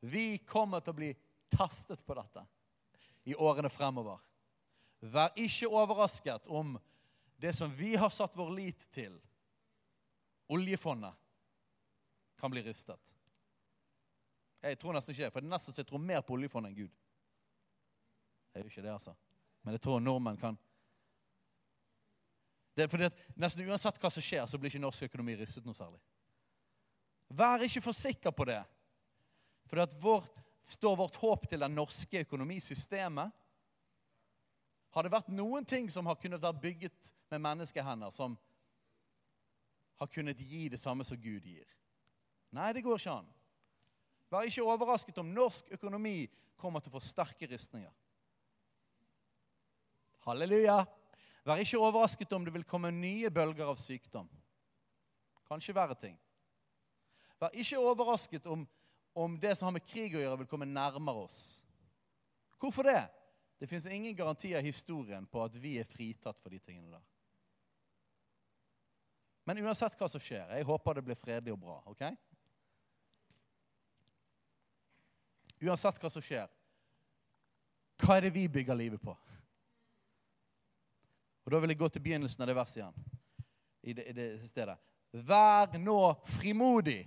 [0.00, 1.10] Vi kommer til å bli
[1.52, 2.44] tastet på dette
[3.28, 4.22] i årene fremover.
[5.00, 6.76] Vær ikke overrasket om
[7.36, 9.12] det som vi har satt vår lit til,
[10.48, 11.12] oljefondet,
[12.40, 13.12] kan bli rystet.
[14.62, 16.72] Jeg tror nesten ikke det, for det er nesten så jeg tror mer på oljefondet
[16.72, 16.94] enn Gud.
[18.52, 19.12] Jeg gjør ikke det, altså.
[19.62, 20.56] Men jeg tror nordmenn kan
[22.76, 25.64] det er fordi at Nesten uansett hva som skjer, så blir ikke norsk økonomi ristet
[25.64, 26.00] noe særlig.
[27.32, 28.60] Vær ikke for sikker på det.
[29.66, 30.28] For at vårt,
[30.66, 33.32] står vårt håp til det norske økonomisystemet.
[34.94, 38.36] Har det vært noen ting som har kunnet være bygget med menneskehender, som
[39.96, 41.66] har kunnet gi det samme som Gud gir?
[42.54, 43.32] Nei, det går ikke an.
[44.32, 46.26] Vær ikke overrasket om norsk økonomi
[46.58, 47.92] kommer til å få sterke ristninger.
[50.26, 50.80] Halleluja!
[51.46, 54.26] Vær ikke overrasket om det vil komme nye bølger av sykdom.
[55.46, 56.16] Kanskje verre ting.
[57.38, 58.64] Vær ikke overrasket om,
[59.14, 61.40] om det som har med krig å gjøre, vil komme nærmere oss.
[62.58, 63.02] Hvorfor det?
[63.60, 67.04] Det fins ingen garantier i historien på at vi er fritatt for de tingene der.
[69.46, 71.78] Men uansett hva som skjer, jeg håper det blir fredelig og bra.
[71.86, 72.02] ok?
[75.62, 76.50] Uansett hva som skjer.
[78.02, 79.14] Hva er det vi bygger livet på?
[81.46, 83.04] Og Da vil jeg gå til begynnelsen av det verset igjen.
[83.86, 84.74] I det, i det stedet.
[85.14, 87.04] Vær nå frimodig.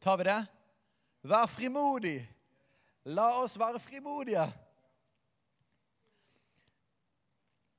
[0.00, 0.36] Tar vi det?
[1.32, 2.18] Vær frimodig.
[3.08, 4.44] La oss være frimodige.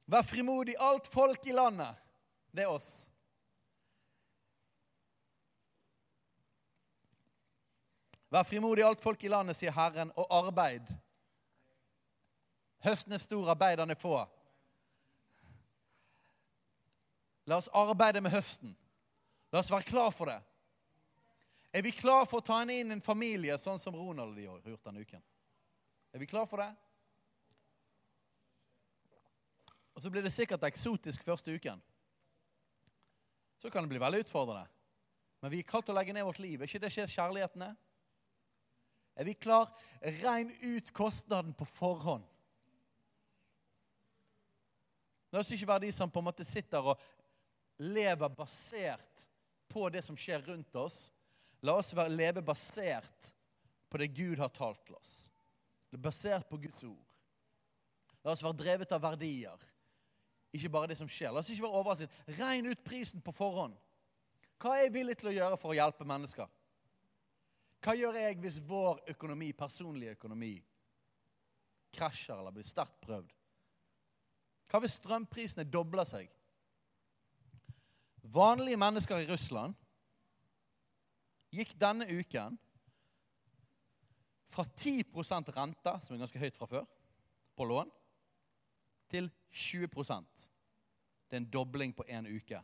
[0.09, 2.01] Vær frimodig, alt folk i landet.
[2.51, 3.11] Det er oss.
[8.31, 10.87] Vær frimodig, alt folk i landet, sier Herren, og arbeid.
[12.85, 14.21] Høsten er stor, arbeiderne få.
[17.51, 18.71] La oss arbeide med høsten.
[19.51, 20.39] La oss være klar for det.
[21.75, 24.87] Er vi klar for å ta inn en familie sånn som Ronald de har gjort
[24.87, 25.21] denne uken?
[26.11, 26.71] Er vi klar for det?
[29.95, 31.83] Og så blir det sikkert eksotisk første uken.
[33.59, 34.67] Så kan det bli veldig utfordrende.
[35.43, 36.59] Men vi er kalt til å legge ned vårt liv.
[36.59, 37.75] Er ikke det kjærligheten er?
[39.21, 39.69] Er vi klar?
[40.01, 42.25] Regn ut kostnaden på forhånd.
[45.31, 47.03] La oss ikke være de som på en måte sitter og
[47.85, 49.27] lever basert
[49.71, 51.05] på det som skjer rundt oss.
[51.61, 53.29] La oss være, leve basert
[53.91, 55.13] på det Gud har talt til oss.
[55.91, 57.13] Basert på Guds ord.
[58.25, 59.67] La oss være drevet av verdier,
[60.51, 61.31] ikke bare det som skjer.
[61.31, 62.17] La oss ikke være overrasket.
[62.39, 63.77] Regn ut prisen på forhånd.
[64.61, 66.49] Hva er jeg villig til å gjøre for å hjelpe mennesker?
[67.81, 70.53] Hva gjør jeg hvis vår økonomi, personlige økonomi
[71.91, 73.31] krasjer eller blir sterkt prøvd?
[74.71, 76.29] Hva hvis strømprisene dobler seg?
[78.31, 79.73] Vanlige mennesker i Russland
[81.51, 82.59] gikk denne uken
[84.51, 86.85] fra 10% rente, som er ganske høyt fra før,
[87.55, 87.91] på lån,
[89.11, 92.61] til 20 Det er en dobling på én uke.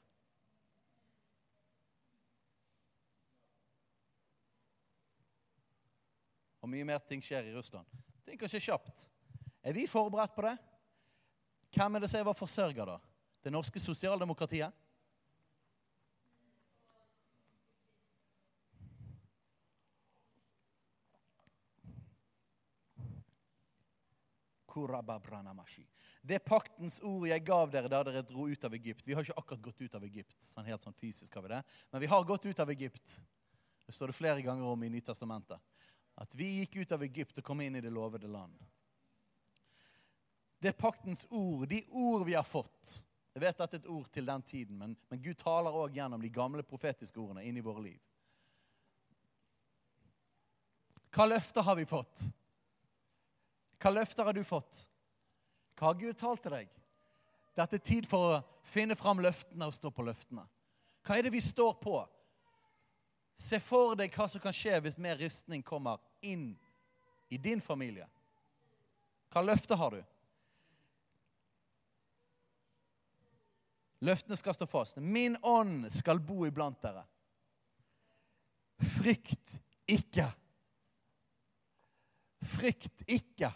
[6.68, 7.88] Og mye mer ting skjer i Russland.
[8.28, 9.06] Ting kan skje kjapt.
[9.64, 10.58] Er vi forberedt på det?
[11.72, 12.98] Hvem er det som var forsørger, da?
[13.40, 14.76] Det norske sosialdemokratiet?
[26.28, 29.08] Det er paktens ord jeg gav dere da dere dro ut av Egypt.
[29.08, 31.64] Vi har ikke akkurat gått ut av Egypt, sånn helt sånn fysisk har vi det.
[31.96, 33.22] Men vi har gått ut av Egypt.
[33.88, 35.64] Det står det flere ganger om i Nytestamentet.
[36.18, 38.56] At vi gikk ut av Egypt og kom inn i det lovede land.
[40.58, 43.04] Det er paktens ord, de ord vi har fått.
[43.38, 45.94] Jeg vet at det er et ord til den tiden, men, men Gud taler òg
[45.94, 48.00] gjennom de gamle profetiske ordene inn i våre liv.
[51.14, 52.26] Hva løfter har vi fått?
[53.78, 54.88] Hva løfter har du fått?
[55.78, 56.74] Hva har Gud talt til deg?
[57.58, 60.44] Dette er tid for å finne fram løftene og stå på løftene.
[61.06, 62.02] Hva er det vi står på?
[63.38, 66.56] Se for deg hva som kan skje hvis mer rystning kommer inn
[67.30, 68.08] i din familie.
[69.30, 70.02] Hva løfte har du?
[74.08, 74.98] Løftene skal stå fast.
[74.98, 77.04] Min ånd skal bo iblant dere.
[78.98, 79.58] Frykt
[79.90, 80.28] ikke.
[82.46, 83.50] Frykt ikke.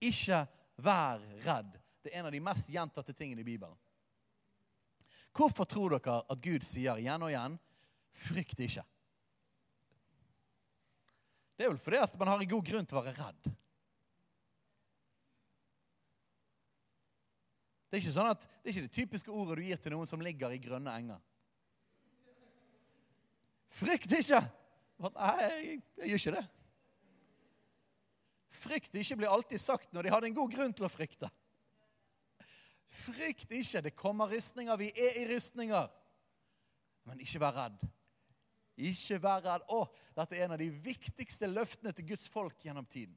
[0.00, 0.44] Ikke
[0.80, 1.76] vær redd.
[2.02, 3.76] Det er en av de mest gjentatte tingene i Bibelen.
[5.36, 7.58] Hvorfor tror dere at Gud sier igjen og igjen
[8.18, 8.84] 'frykt ikke'?
[11.58, 13.48] Det er vel fordi at man har en god grunn til å være redd.
[17.88, 20.06] Det er ikke sånn at, det er ikke det typiske ordet du gir til noen
[20.06, 21.18] som ligger i grønne enger.
[23.78, 24.42] Frykt ikke!
[24.98, 26.46] Nei, jeg, gjør ikke det.
[28.58, 31.30] Frykt ikke blir alltid sagt når de hadde en god grunn til å frykte.
[32.88, 33.82] Frykt ikke.
[33.84, 34.78] Det kommer rystninger.
[34.80, 35.88] Vi er i rystninger.
[37.08, 37.88] Men ikke vær redd.
[38.78, 39.64] Ikke vær redd.
[39.74, 39.82] Å,
[40.14, 43.16] dette er en av de viktigste løftene til Guds folk gjennom tiden.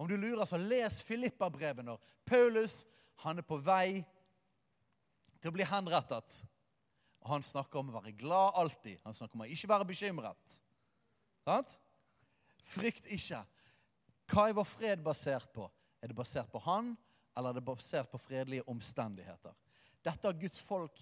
[0.00, 2.82] Om du lurer, så les Filippa-brevet når Paulus
[3.22, 4.02] han er på vei
[5.38, 6.40] til å bli henrettet.
[7.24, 8.98] Og han snakker om å være glad alltid.
[9.04, 10.58] Han snakker om å ikke være bekymret.
[11.44, 11.76] Sant?
[12.64, 13.40] Frykt ikke.
[14.32, 15.68] Hva er vår fred basert på?
[16.02, 16.92] Er det basert på han,
[17.36, 19.54] eller er det basert på fredelige omstendigheter?
[20.04, 21.00] Dette har Guds folk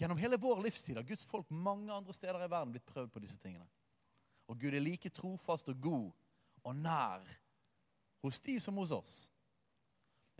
[0.00, 3.20] gjennom hele vår livstid har Guds folk mange andre steder i verden blitt prøvd på
[3.20, 3.66] disse tingene.
[4.48, 6.08] Og Gud er like trofast og god
[6.64, 7.26] og nær
[8.24, 9.14] hos de som hos oss.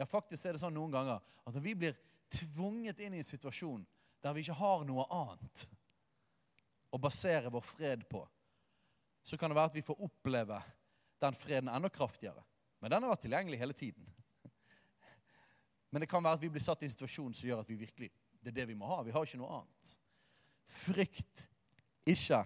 [0.01, 1.99] Ja, faktisk er det sånn noen ganger at når vi blir
[2.33, 3.85] tvunget inn i en situasjon
[4.25, 5.67] der vi ikke har noe annet
[6.91, 8.23] å basere vår fred på,
[9.23, 10.57] så kan det være at vi får oppleve
[11.21, 12.43] den freden enda kraftigere.
[12.81, 14.09] Men den har vært tilgjengelig hele tiden.
[15.93, 17.77] Men det kan være at vi blir satt i en situasjon som gjør at vi
[17.83, 18.11] virkelig
[18.41, 19.03] Det er det vi må ha.
[19.05, 19.93] Vi har ikke noe annet.
[20.71, 21.49] Frykt
[22.09, 22.45] ikke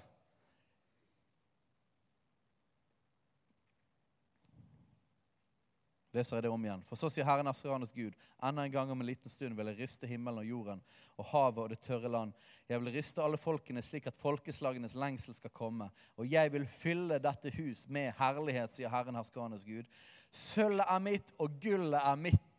[6.15, 6.83] leser jeg det om igjen.
[6.87, 9.81] For så sier Herren Asranes Gud, enda en gang om en liten stund vil jeg
[9.81, 10.83] ryste himmelen og jorden
[11.19, 12.35] og havet og det tørre land.
[12.71, 15.91] Jeg vil ryste alle folkene slik at folkeslagenes lengsel skal komme.
[16.19, 19.91] Og jeg vil fylle dette hus med herlighet, sier Herren Herskanes Gud.
[20.31, 22.54] Sølvet er mitt, og gullet er mitt.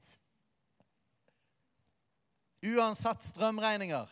[2.66, 4.10] Uansett strømregninger.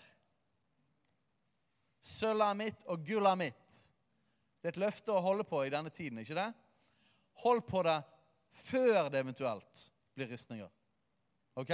[2.03, 3.79] Sølvet er mitt, og gullet er mitt.
[4.59, 6.49] Det er et løfte å holde på i denne tiden, ikke det?
[7.43, 7.97] Hold på det
[8.63, 10.69] før det eventuelt blir rystninger.
[11.59, 11.73] Ok?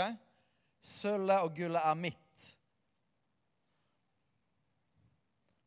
[0.85, 2.49] Sølvet og gullet er mitt.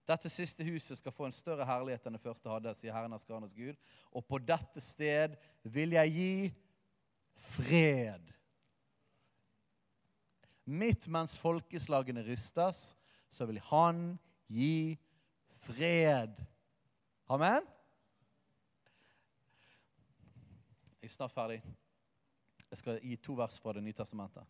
[0.08, 3.22] Dette siste huset skal få en større herlighet enn det første hadde, sier Herren av
[3.22, 3.78] skarnes Gud.
[4.10, 6.34] Og på dette sted vil jeg gi
[7.54, 8.32] fred.
[10.64, 12.92] Midt mens folkeslagene rystes,
[13.30, 14.98] så vil han gi
[15.64, 16.38] fred.
[17.32, 17.66] Amen?
[21.00, 21.62] Jeg er snart ferdig.
[22.70, 24.46] Jeg skal gi to vers fra Det nye testamentet.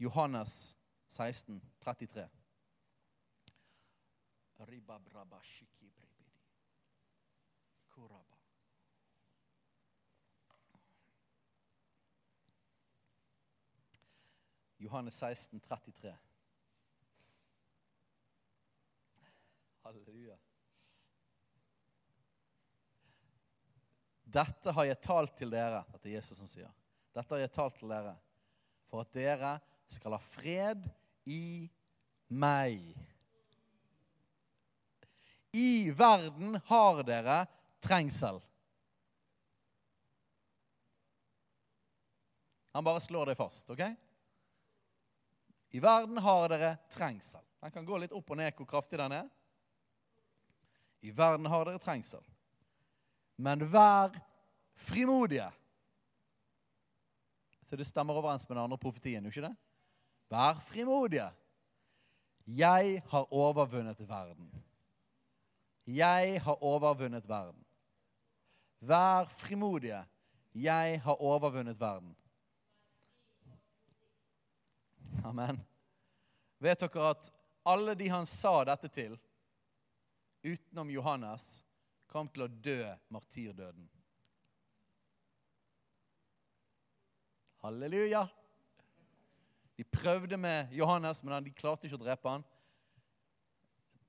[0.00, 2.28] Johannes 16, 33.
[14.80, 16.14] Johannes 16, 33.
[19.82, 20.38] Halleluja.
[24.24, 25.82] Dette har jeg talt til dere.
[25.92, 26.72] Dette er Jesus som sier.
[27.12, 28.14] Dette har jeg talt til dere
[28.88, 29.54] for at dere
[29.90, 30.86] skal ha fred
[31.28, 31.68] i
[32.32, 32.80] meg.
[35.52, 37.42] I verden har dere
[37.84, 38.40] trengsel.
[42.72, 43.82] Han bare slår det fast, OK?
[45.70, 47.42] I verden har dere trengsel.
[47.60, 49.28] Den kan gå litt opp og ned hvor kraftig den er.
[51.00, 52.22] I verden har dere trengsel.
[53.40, 54.12] Men vær
[54.76, 55.48] frimodige.
[57.64, 59.54] Så det stemmer overens med den andre profetien, jo ikke det?
[60.30, 61.28] Vær frimodige.
[62.46, 64.50] Jeg har overvunnet verden.
[65.86, 67.64] Jeg har overvunnet verden.
[68.80, 70.02] Vær frimodige.
[70.54, 72.16] Jeg har overvunnet verden.
[75.24, 75.60] Amen.
[76.58, 77.30] Vet dere at
[77.68, 79.16] alle de han sa dette til,
[80.42, 81.62] utenom Johannes,
[82.10, 82.82] kom til å dø
[83.12, 83.88] martyrdøden?
[87.60, 88.24] Halleluja.
[89.76, 92.46] De prøvde med Johannes, men de klarte ikke å drepe han.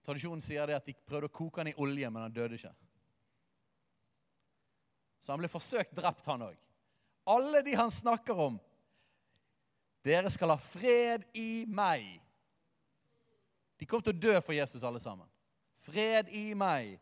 [0.02, 2.74] Tradisjonen sier det at de prøvde å koke han i olje, men han døde ikke.
[5.22, 6.58] Så han ble forsøkt drept, han òg.
[7.30, 8.58] Alle de han snakker om.
[10.06, 12.08] Dere skal ha fred i meg.
[13.78, 15.30] De kom til å dø for Jesus, alle sammen.
[15.82, 16.98] Fred i meg.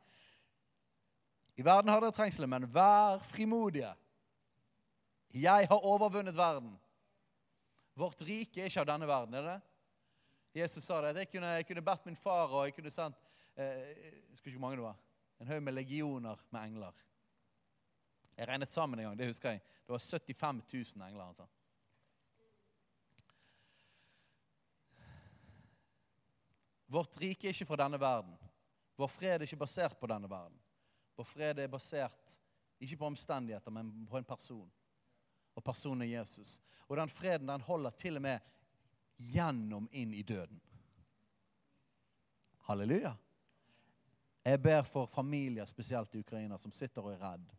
[1.59, 3.91] I verden har dere trengsler, men vær frimodige.
[5.35, 6.71] Jeg har overvunnet verden.
[7.99, 9.57] Vårt rike er ikke av denne verden, er det?
[10.61, 11.11] Jesus sa det.
[11.11, 13.19] at Jeg kunne, jeg kunne bedt min far og jeg kunne sendt
[13.59, 14.97] eh, husker ikke hvor mange det var,
[15.39, 17.03] en haug med legioner med engler.
[18.37, 19.19] Jeg regnet sammen en gang.
[19.19, 19.61] Det husker jeg.
[19.83, 20.63] Det var 75
[20.95, 21.27] 000 engler.
[21.27, 21.47] altså.
[26.89, 28.33] Vårt rike er ikke fra denne verden.
[28.97, 30.57] Vår fred er ikke basert på denne verden.
[31.15, 32.39] Vår fred er basert
[32.79, 34.65] ikke på omstendigheter, men på en person.
[35.53, 36.57] Og personen er Jesus.
[36.87, 38.39] Og den freden den holder til og med
[39.19, 40.61] gjennom inn i døden.
[42.69, 43.13] Halleluja.
[44.45, 47.49] Jeg ber for familier, spesielt i Ukraina, som sitter og er redd.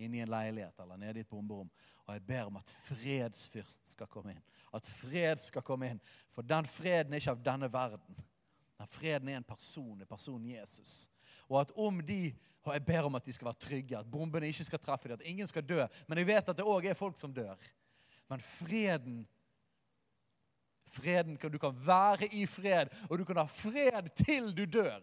[0.00, 1.68] Inne i en leilighet eller nede i et bomberom.
[2.06, 4.44] Og jeg ber om at fredsfyrst skal komme inn.
[4.72, 6.02] At fred skal komme inn.
[6.32, 8.22] For den freden er ikke av denne verden.
[8.80, 11.10] Den freden er en person, en person Jesus.
[11.48, 14.46] Og at om de og Jeg ber om at de skal være trygge, at bombene
[14.46, 15.86] ikke skal treffe dem, at ingen skal dø.
[16.08, 17.56] Men jeg vet at det òg er folk som dør.
[18.28, 19.22] Men freden
[20.90, 25.00] Freden Du kan være i fred, og du kan ha fred til du dør.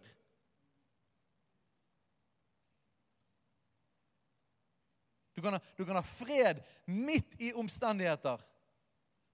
[5.36, 8.42] Du kan, ha, du kan ha fred midt i omstendigheter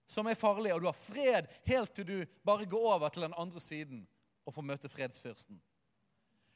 [0.06, 3.34] som er farlige, og du har fred helt til du bare går over til den
[3.36, 4.06] andre siden
[4.44, 5.60] og få møte fredsfyrsten.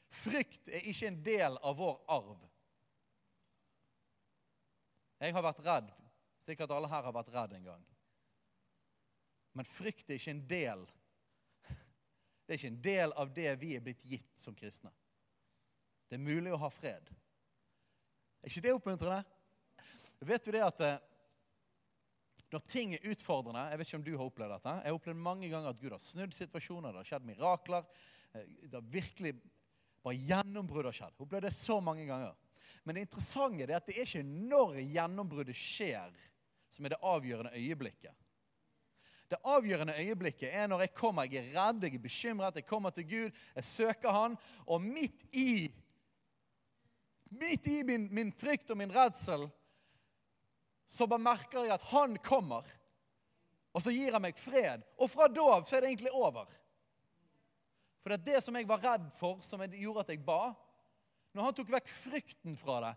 [0.09, 2.45] Frykt er ikke en del av vår arv.
[5.19, 5.89] Jeg har vært redd.
[6.39, 7.83] Sikkert alle her har vært redd en gang.
[9.57, 10.85] Men frykt er ikke en del
[12.45, 14.91] Det er ikke en del av det vi er blitt gitt som kristne.
[16.09, 17.11] Det er mulig å ha fred.
[18.41, 19.21] Er ikke det oppmuntrende?
[20.25, 21.01] Vet du det at eh,
[22.49, 24.75] når ting er utfordrende Jeg vet ikke om du har opplevd dette.
[24.79, 26.93] Jeg har opplevd mange ganger at Gud har snudd situasjoner.
[26.93, 27.89] Det har skjedd mirakler.
[28.33, 29.35] Eh, det har virkelig
[30.05, 31.17] bare gjennombrudd har skjedd.
[31.17, 32.33] Hun opplevd det så mange ganger.
[32.83, 36.15] Men det interessante er at det er ikke når gjennombruddet skjer,
[36.69, 38.25] som er det avgjørende øyeblikket.
[39.29, 42.89] Det avgjørende øyeblikket er når jeg kommer, jeg er redd, jeg er bekymret, jeg kommer
[42.89, 45.69] til Gud, jeg søker Han, og midt i
[47.29, 49.43] Midt i min, min frykt og min redsel
[50.89, 52.65] så bare merker jeg at han kommer.
[53.77, 54.81] Og så gir han meg fred.
[54.97, 56.49] Og fra da av så er det egentlig over.
[58.01, 60.55] For det er det som jeg var redd for, som gjorde at jeg ba.
[61.37, 62.95] Når han tok vekk frykten fra det,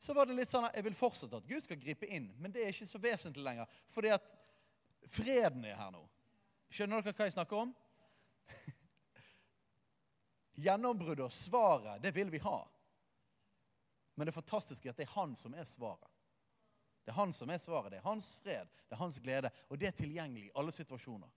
[0.00, 2.30] så var det litt sånn at jeg vil fortsette at Gud skal gripe inn.
[2.40, 3.76] Men det er ikke så vesentlig lenger.
[3.92, 4.24] Fordi at
[5.12, 6.00] freden er her nå.
[6.72, 7.76] Skjønner dere hva jeg snakker om?
[10.64, 12.56] Gjennombruddet og svaret, det vil vi ha.
[14.16, 16.13] Men det fantastiske er at det er han som er svaret.
[17.04, 17.92] Det er han som er svaret.
[17.92, 19.50] Det er hans fred, det er hans glede.
[19.68, 21.28] Og det er tilgjengelig i alle situasjoner.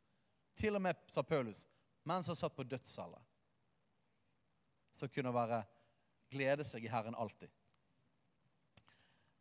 [0.58, 1.66] Til og med, sa Paulus,
[2.08, 3.20] mens han satt på dødscelle,
[4.92, 5.62] så kunne være
[6.32, 7.52] glede seg i Herren alltid.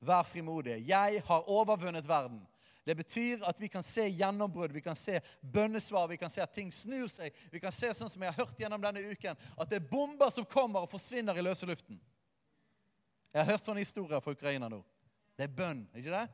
[0.04, 0.82] Vær frimodige.
[0.84, 2.42] Jeg har overvunnet verden.
[2.86, 6.52] Det betyr at vi kan se gjennombrudd, vi kan se bønnesvar, vi kan se at
[6.54, 7.34] ting snur seg.
[7.50, 10.30] Vi kan se sånn som jeg har hørt gjennom denne uken, at det er bomber
[10.30, 11.98] som kommer og forsvinner i løse luften.
[13.32, 14.84] Jeg har hørt sånne historier fra Ukraina nå.
[15.36, 16.26] Det er bønn, ikke det?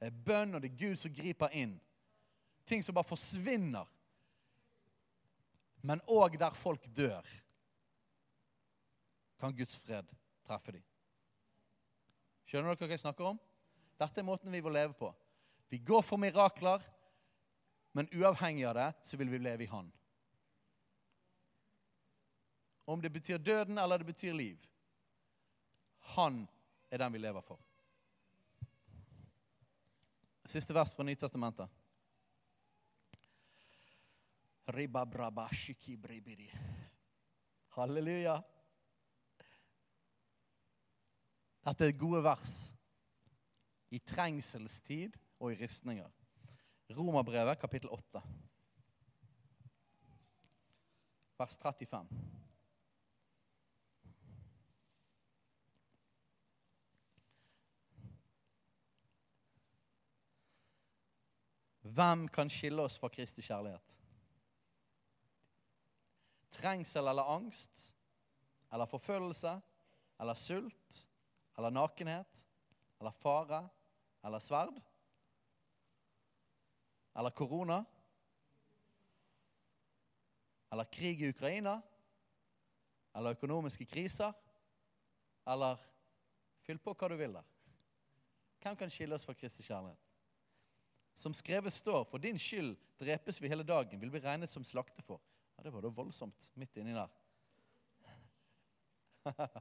[0.00, 1.74] Det er bønn, og det er Gud som griper inn.
[2.64, 3.88] Ting som bare forsvinner.
[5.84, 7.26] Men òg der folk dør,
[9.40, 10.08] kan Guds fred
[10.44, 10.84] treffe dem.
[12.48, 13.38] Skjønner dere hva jeg snakker om?
[14.00, 15.08] Dette er måten vi vil leve på.
[15.70, 16.82] Vi går for mirakler,
[17.96, 19.88] men uavhengig av det så vil vi leve i Han.
[22.90, 24.58] Om det betyr døden eller det betyr liv.
[26.16, 26.42] Han
[26.90, 27.60] er den vi lever for.
[30.50, 31.70] Siste vers fra Nytestamentet.
[37.76, 38.34] Halleluja.
[41.68, 42.56] Dette er gode vers
[43.94, 46.10] i trengselstid og i ristninger.
[46.98, 48.22] Romerbrevet, kapittel 8,
[51.38, 52.39] vers 35.
[61.94, 63.96] Hvem kan skille oss fra Kristi kjærlighet?
[66.50, 67.94] Trengsel eller angst?
[68.72, 69.60] Eller forfølgelse?
[70.20, 71.08] Eller sult?
[71.58, 72.46] Eller nakenhet?
[73.00, 73.68] Eller fare?
[74.24, 74.80] Eller sverd?
[77.18, 77.84] Eller korona?
[80.72, 81.80] Eller krig i Ukraina?
[83.14, 84.32] Eller økonomiske kriser?
[85.46, 85.80] Eller
[86.70, 87.46] Fyll på hva du vil der.
[88.60, 90.09] Hvem kan skille oss fra Kristi kjærlighet?
[91.20, 95.20] Som skrevet står, for din skyld drepes vi hele dagen, vil bli regnet som slaktefår.
[95.56, 97.10] Ja, det var da voldsomt midt inni der.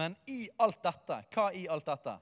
[0.00, 2.14] Men i alt dette, hva i alt dette?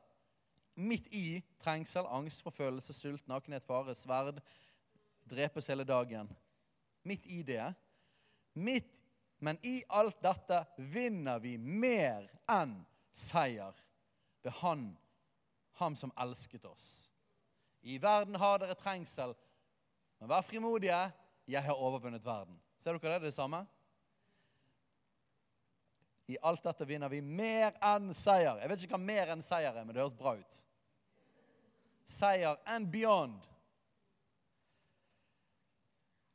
[0.75, 4.41] Midt i trengsel, angst, forfølgelse, sult, nakenhet, fare, sverd,
[5.31, 6.27] drepes hele dagen.
[7.07, 7.69] Midt i det.
[8.59, 8.99] Midt,
[9.39, 12.75] men i alt dette vinner vi mer enn
[13.15, 13.79] seier
[14.43, 14.91] ved Han,
[15.79, 17.10] ham som elsket oss.
[17.83, 19.35] I verden har dere trengsel,
[20.21, 21.01] men vær frimodige.
[21.51, 22.59] Jeg har overvunnet verden.
[22.79, 23.21] Ser dere det?
[23.21, 23.65] Det er det samme?
[26.31, 28.61] I alt dette vinner vi mer enn seier.
[28.61, 30.59] Jeg vet ikke hva mer enn seier er, men det høres bra ut.
[32.07, 33.41] Seier and beyond.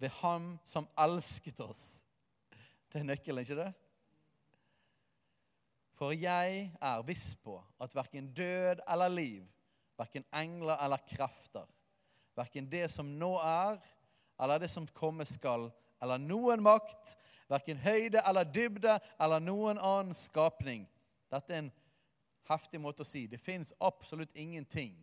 [0.04, 1.86] Ved Ham som elsket oss.
[2.92, 3.72] Det er nøkkelen, ikke det?
[5.96, 9.46] For jeg er viss på at verken død eller liv,
[10.00, 11.68] verken engler eller krefter,
[12.36, 13.80] verken det som nå er,
[14.42, 15.70] eller det som komme skal,
[16.04, 17.16] eller noen makt,
[17.50, 20.86] verken høyde eller dybde eller noen annen skapning.
[21.32, 21.74] Dette er en
[22.50, 23.26] heftig måte å si.
[23.30, 24.96] Det fins absolutt ingenting.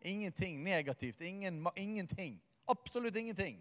[0.00, 1.20] Ingenting negativt.
[1.20, 2.38] Ingen, ingenting.
[2.70, 3.60] Absolutt ingenting.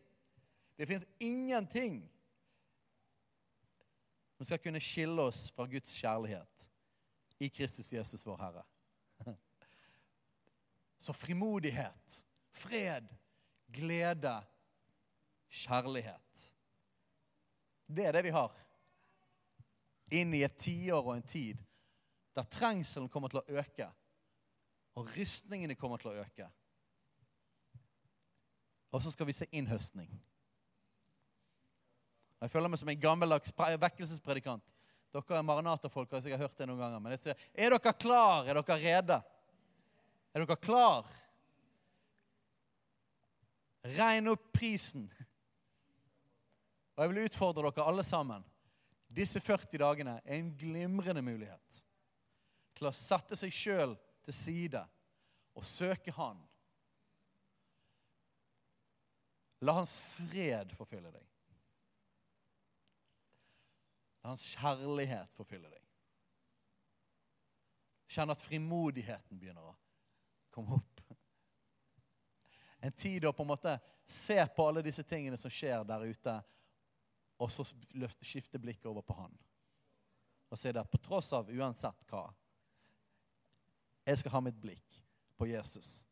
[0.78, 2.02] Det fins ingenting
[4.38, 6.68] som skal kunne skille oss fra Guds kjærlighet
[7.42, 8.66] i Kristus Jesus, vår Herre.
[11.00, 12.22] Så frimodighet,
[12.52, 13.10] fred,
[13.74, 14.36] glede,
[15.50, 16.54] kjærlighet
[17.88, 18.52] det er det vi har.
[20.12, 21.60] Inn i et tiår og en tid
[22.38, 23.88] der trengselen kommer til å øke,
[24.98, 26.46] og rystningene kommer til å øke.
[28.94, 30.12] Og så skal vi se innhøstning.
[32.38, 34.76] Jeg føler meg som en gammeldags vekkelsespredikant.
[35.14, 37.02] Dere er Maranata-folk, har sikkert hørt det noen ganger.
[37.02, 38.46] Men jeg sier, er dere klar?
[38.46, 39.18] Er dere rede?
[40.34, 41.08] Er dere klar?
[43.98, 45.08] Regn opp prisen.
[46.98, 48.46] Og jeg vil utfordre dere alle sammen.
[49.08, 51.84] Disse 40 dagene er en glimrende mulighet
[52.78, 54.84] til å sette seg sjøl til side
[55.58, 56.42] og søke Han.
[59.66, 61.26] La Hans fred forfylle deg.
[64.22, 65.84] La Hans kjærlighet forfylle deg.
[68.14, 69.76] Kjenn at frimodigheten begynner å
[70.58, 71.02] komme opp.
[72.84, 73.78] En tid å på en måte
[74.08, 76.36] se på alle disse tingene som skjer der ute,
[77.38, 77.66] og så
[78.26, 79.34] skifte blikket over på han.
[80.50, 82.26] Og si der, på tross av uansett hva.
[84.08, 85.02] Jeg skal ha mitt blikk
[85.38, 86.06] på Jesus.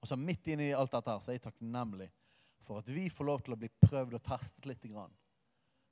[0.00, 2.08] Og så midt inni alt dette her, så er jeg takknemlig
[2.64, 4.86] for at vi får lov til å bli prøvd og testet litt.
[4.86, 5.12] Grann.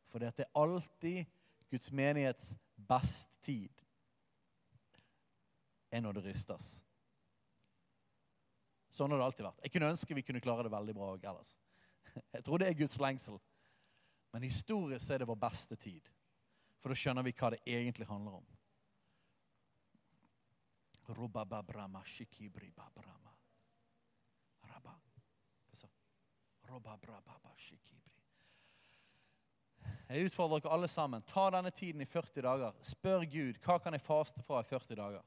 [0.08, 1.26] For det er alltid
[1.68, 2.54] Guds menighets
[2.88, 3.82] beste tid
[5.90, 6.78] er når det rystes.
[8.98, 9.62] Sånn har det alltid vært.
[9.62, 11.54] Jeg kunne ønske vi kunne klare det veldig bra òg ellers.
[12.34, 13.38] Jeg tror det er Guds lengsel.
[14.34, 16.08] Men historisk er det vår beste tid.
[16.82, 18.48] For da skjønner vi hva det egentlig handler om.
[30.08, 31.24] Jeg utfordrer dere alle sammen.
[31.28, 32.76] Ta denne tiden i 40 dager.
[32.84, 35.24] Spør Gud hva kan jeg faste fra i 40 dager.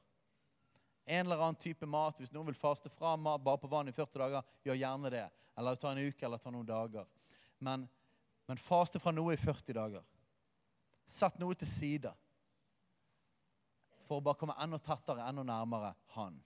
[1.04, 2.18] En eller annen type mat.
[2.18, 5.26] Hvis noen vil faste fra mat bare på vann i 40 dager, gjør gjerne det.
[5.58, 7.08] Eller ta en uke eller ta noen dager.
[7.58, 7.88] Men,
[8.46, 10.06] men faste fra noe i 40 dager.
[11.06, 12.12] Sett noe til side
[14.06, 16.38] for å bare komme enda tettere, enda nærmere Han.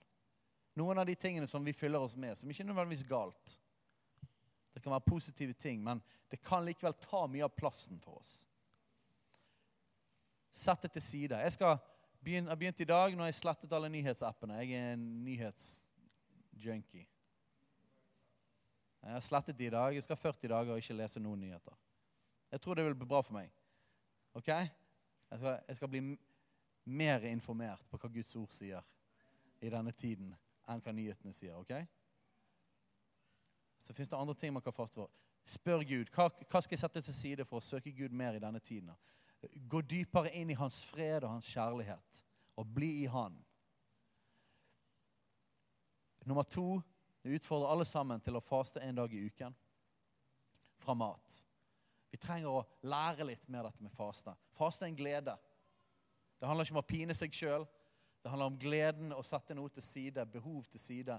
[0.76, 3.54] Noen av de tingene som vi fyller oss med, som ikke er nødvendigvis galt.
[4.74, 8.34] Det kan være positive ting, men det kan likevel ta mye av plassen for oss.
[10.52, 11.38] Sett det til side.
[11.40, 11.78] Jeg skal
[12.26, 14.58] begynne, har begynt i dag når jeg slettet alle nyhetsappene.
[14.64, 17.06] Jeg er en nyhetsjunkie.
[19.02, 19.94] Jeg har slettet de i dag.
[19.94, 21.76] Jeg skal 40 dager og ikke lese noen nyheter.
[22.50, 23.52] Jeg tror det vil bli bra for meg.
[24.34, 24.48] Ok?
[24.48, 26.02] Jeg skal, jeg skal bli
[26.86, 28.82] mer informert på hva Guds ord sier
[29.62, 30.34] i denne tiden,
[30.66, 31.54] enn hva nyhetene sier.
[31.54, 31.72] ok?
[33.86, 35.06] Så fins det andre ting man kan faste.
[35.46, 38.42] Spør Gud hva, hva skal jeg sette til side for å søke Gud mer i
[38.42, 38.90] denne tiden.
[39.52, 42.22] Gå dypere inn i hans fred og hans kjærlighet,
[42.56, 43.36] og bli i Han.
[46.26, 46.80] Nummer to
[47.22, 49.54] vi utfordrer alle sammen til å faste en dag i uken
[50.78, 51.36] fra mat.
[52.10, 54.34] Vi trenger å lære litt mer dette med faste.
[54.54, 55.34] Faste er en glede.
[56.38, 57.66] Det handler ikke om å pine seg sjøl.
[58.22, 61.18] Det handler om gleden å sette noe til side, behov til side,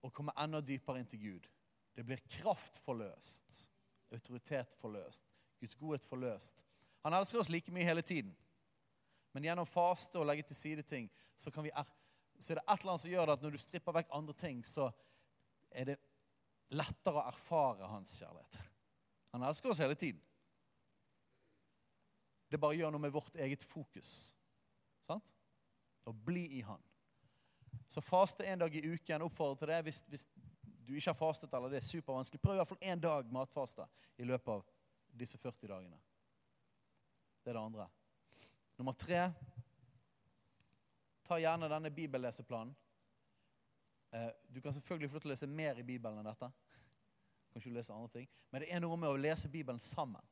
[0.00, 1.48] og komme enda dypere inn til Gud.
[1.96, 3.66] Det blir kraft forløst,
[4.14, 5.26] autoritet forløst,
[5.60, 6.64] Guds godhet forløst.
[7.06, 8.34] Han elsker oss like mye hele tiden.
[9.32, 11.70] Men gjennom faste og legge til side ting, så, vi
[12.38, 14.34] så er det et eller annet som gjør det at når du stripper vekk andre
[14.34, 14.90] ting, så
[15.70, 15.96] er det
[16.74, 18.58] lettere å erfare hans kjærlighet.
[19.34, 20.20] Han elsker oss hele tiden.
[22.50, 24.32] Det bare gjør noe med vårt eget fokus.
[25.06, 25.30] Sant?
[26.04, 26.82] Å bli i Han.
[27.90, 29.22] Så faste en dag i uken.
[29.22, 29.82] Oppfordrer til det.
[29.86, 30.26] Hvis, hvis,
[30.90, 33.84] du ikke har fastet eller det er supervanskelig, prøv i hvert fall én dag matfaste
[34.18, 34.64] i løpet av
[35.20, 35.98] disse 40 dagene.
[37.42, 37.88] Det er det andre.
[38.78, 39.22] Nummer tre
[41.24, 42.74] ta gjerne denne bibelleseplanen.
[44.12, 46.50] Eh, du kan selvfølgelig få lov til å lese mer i Bibelen enn dette.
[47.52, 48.28] Kanskje du leser andre ting.
[48.50, 50.26] Men det er noe med å lese Bibelen sammen.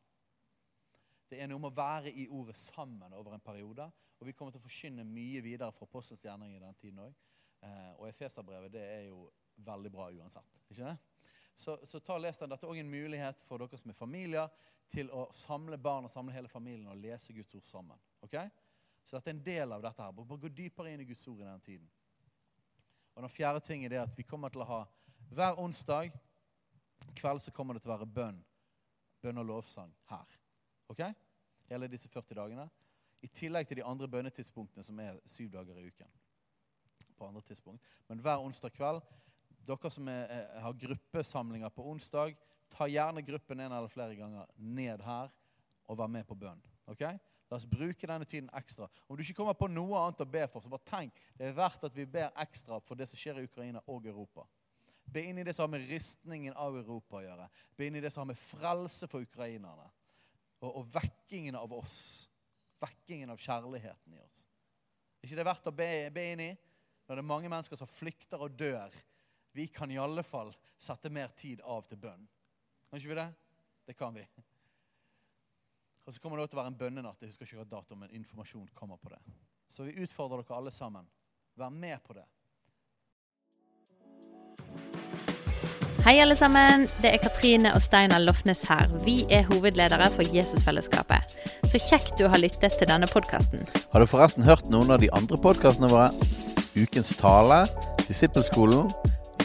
[1.30, 3.86] Det er noe med å være i ordet sammen over en periode.
[4.18, 7.14] Og vi kommer til å forkynne mye videre fra Postens gjerning i den tiden òg.
[7.62, 9.28] Eh, og Efeserbrevet det er jo
[9.66, 10.58] veldig bra uansett.
[10.70, 10.96] ikke det?
[11.58, 12.50] Så, så ta og les den.
[12.52, 14.50] Dette er òg en mulighet for dere som er familier,
[14.88, 17.98] til å samle barn og samle hele familien og lese Guds ord sammen.
[18.22, 18.36] ok?
[19.04, 20.02] Så dette er en del av dette.
[20.02, 20.12] her.
[20.12, 21.90] Bare gå dypere inn i Guds ord i denne tiden.
[23.14, 24.80] Og Den fjerde ting er at vi kommer til å ha
[25.34, 26.12] hver onsdag
[27.18, 28.38] kveld så kommer det til å være bønn.
[29.22, 30.36] Bønn og lovsang her.
[30.88, 31.02] Ok?
[31.68, 32.68] Hele disse 40 dagene.
[33.20, 36.10] I tillegg til de andre bønnetidspunktene, som er syv dager i uken.
[37.18, 37.82] På andre tidspunkt.
[38.06, 39.02] Men hver onsdag kveld
[39.66, 42.36] Dere som er, er, har gruppesamlinger på onsdag,
[42.72, 45.32] ta gjerne gruppen en eller flere ganger ned her
[45.88, 46.60] og vær med på bønn.
[46.86, 47.04] ok?
[47.48, 48.88] La oss bruke denne tiden ekstra.
[49.08, 51.56] Om du ikke kommer på noe annet å be for, så bare tenk det er
[51.56, 54.44] verdt at vi ber ekstra for det som skjer i Ukraina og Europa.
[55.08, 57.46] Be inn i det som har med rystningen av Europa å gjøre.
[57.76, 59.86] Be inn i det som har med frelse for ukrainerne.
[60.60, 62.28] Og, og vekkingen av oss.
[62.82, 64.44] Vekkingen av kjærligheten i oss.
[65.18, 66.50] Er ikke det verdt å be, be inn i?
[67.08, 68.92] Når det er mange mennesker som flykter og dør.
[69.58, 72.20] Vi kan i alle fall sette mer tid av til bønn.
[72.86, 73.24] Kan ikke vi det?
[73.90, 74.22] Det kan vi.
[76.06, 77.24] Og så kommer det til å være en bønnenatt.
[77.24, 79.18] Jeg husker ikke hva dato, men informasjon kommer på det.
[79.66, 81.10] Så vi utfordrer dere alle sammen.
[81.58, 82.22] Vær med på det.
[86.06, 86.86] Hei, alle sammen.
[87.02, 88.94] Det er Katrine og Steinar Lofnes her.
[89.02, 91.34] Vi er hovedledere for Jesusfellesskapet.
[91.66, 93.66] Så kjekt du har lyttet til denne podkasten.
[93.90, 96.12] Har du forresten hørt noen av de andre podkastene våre?
[96.78, 97.64] Ukens tale,
[98.06, 98.86] Disippelskolen,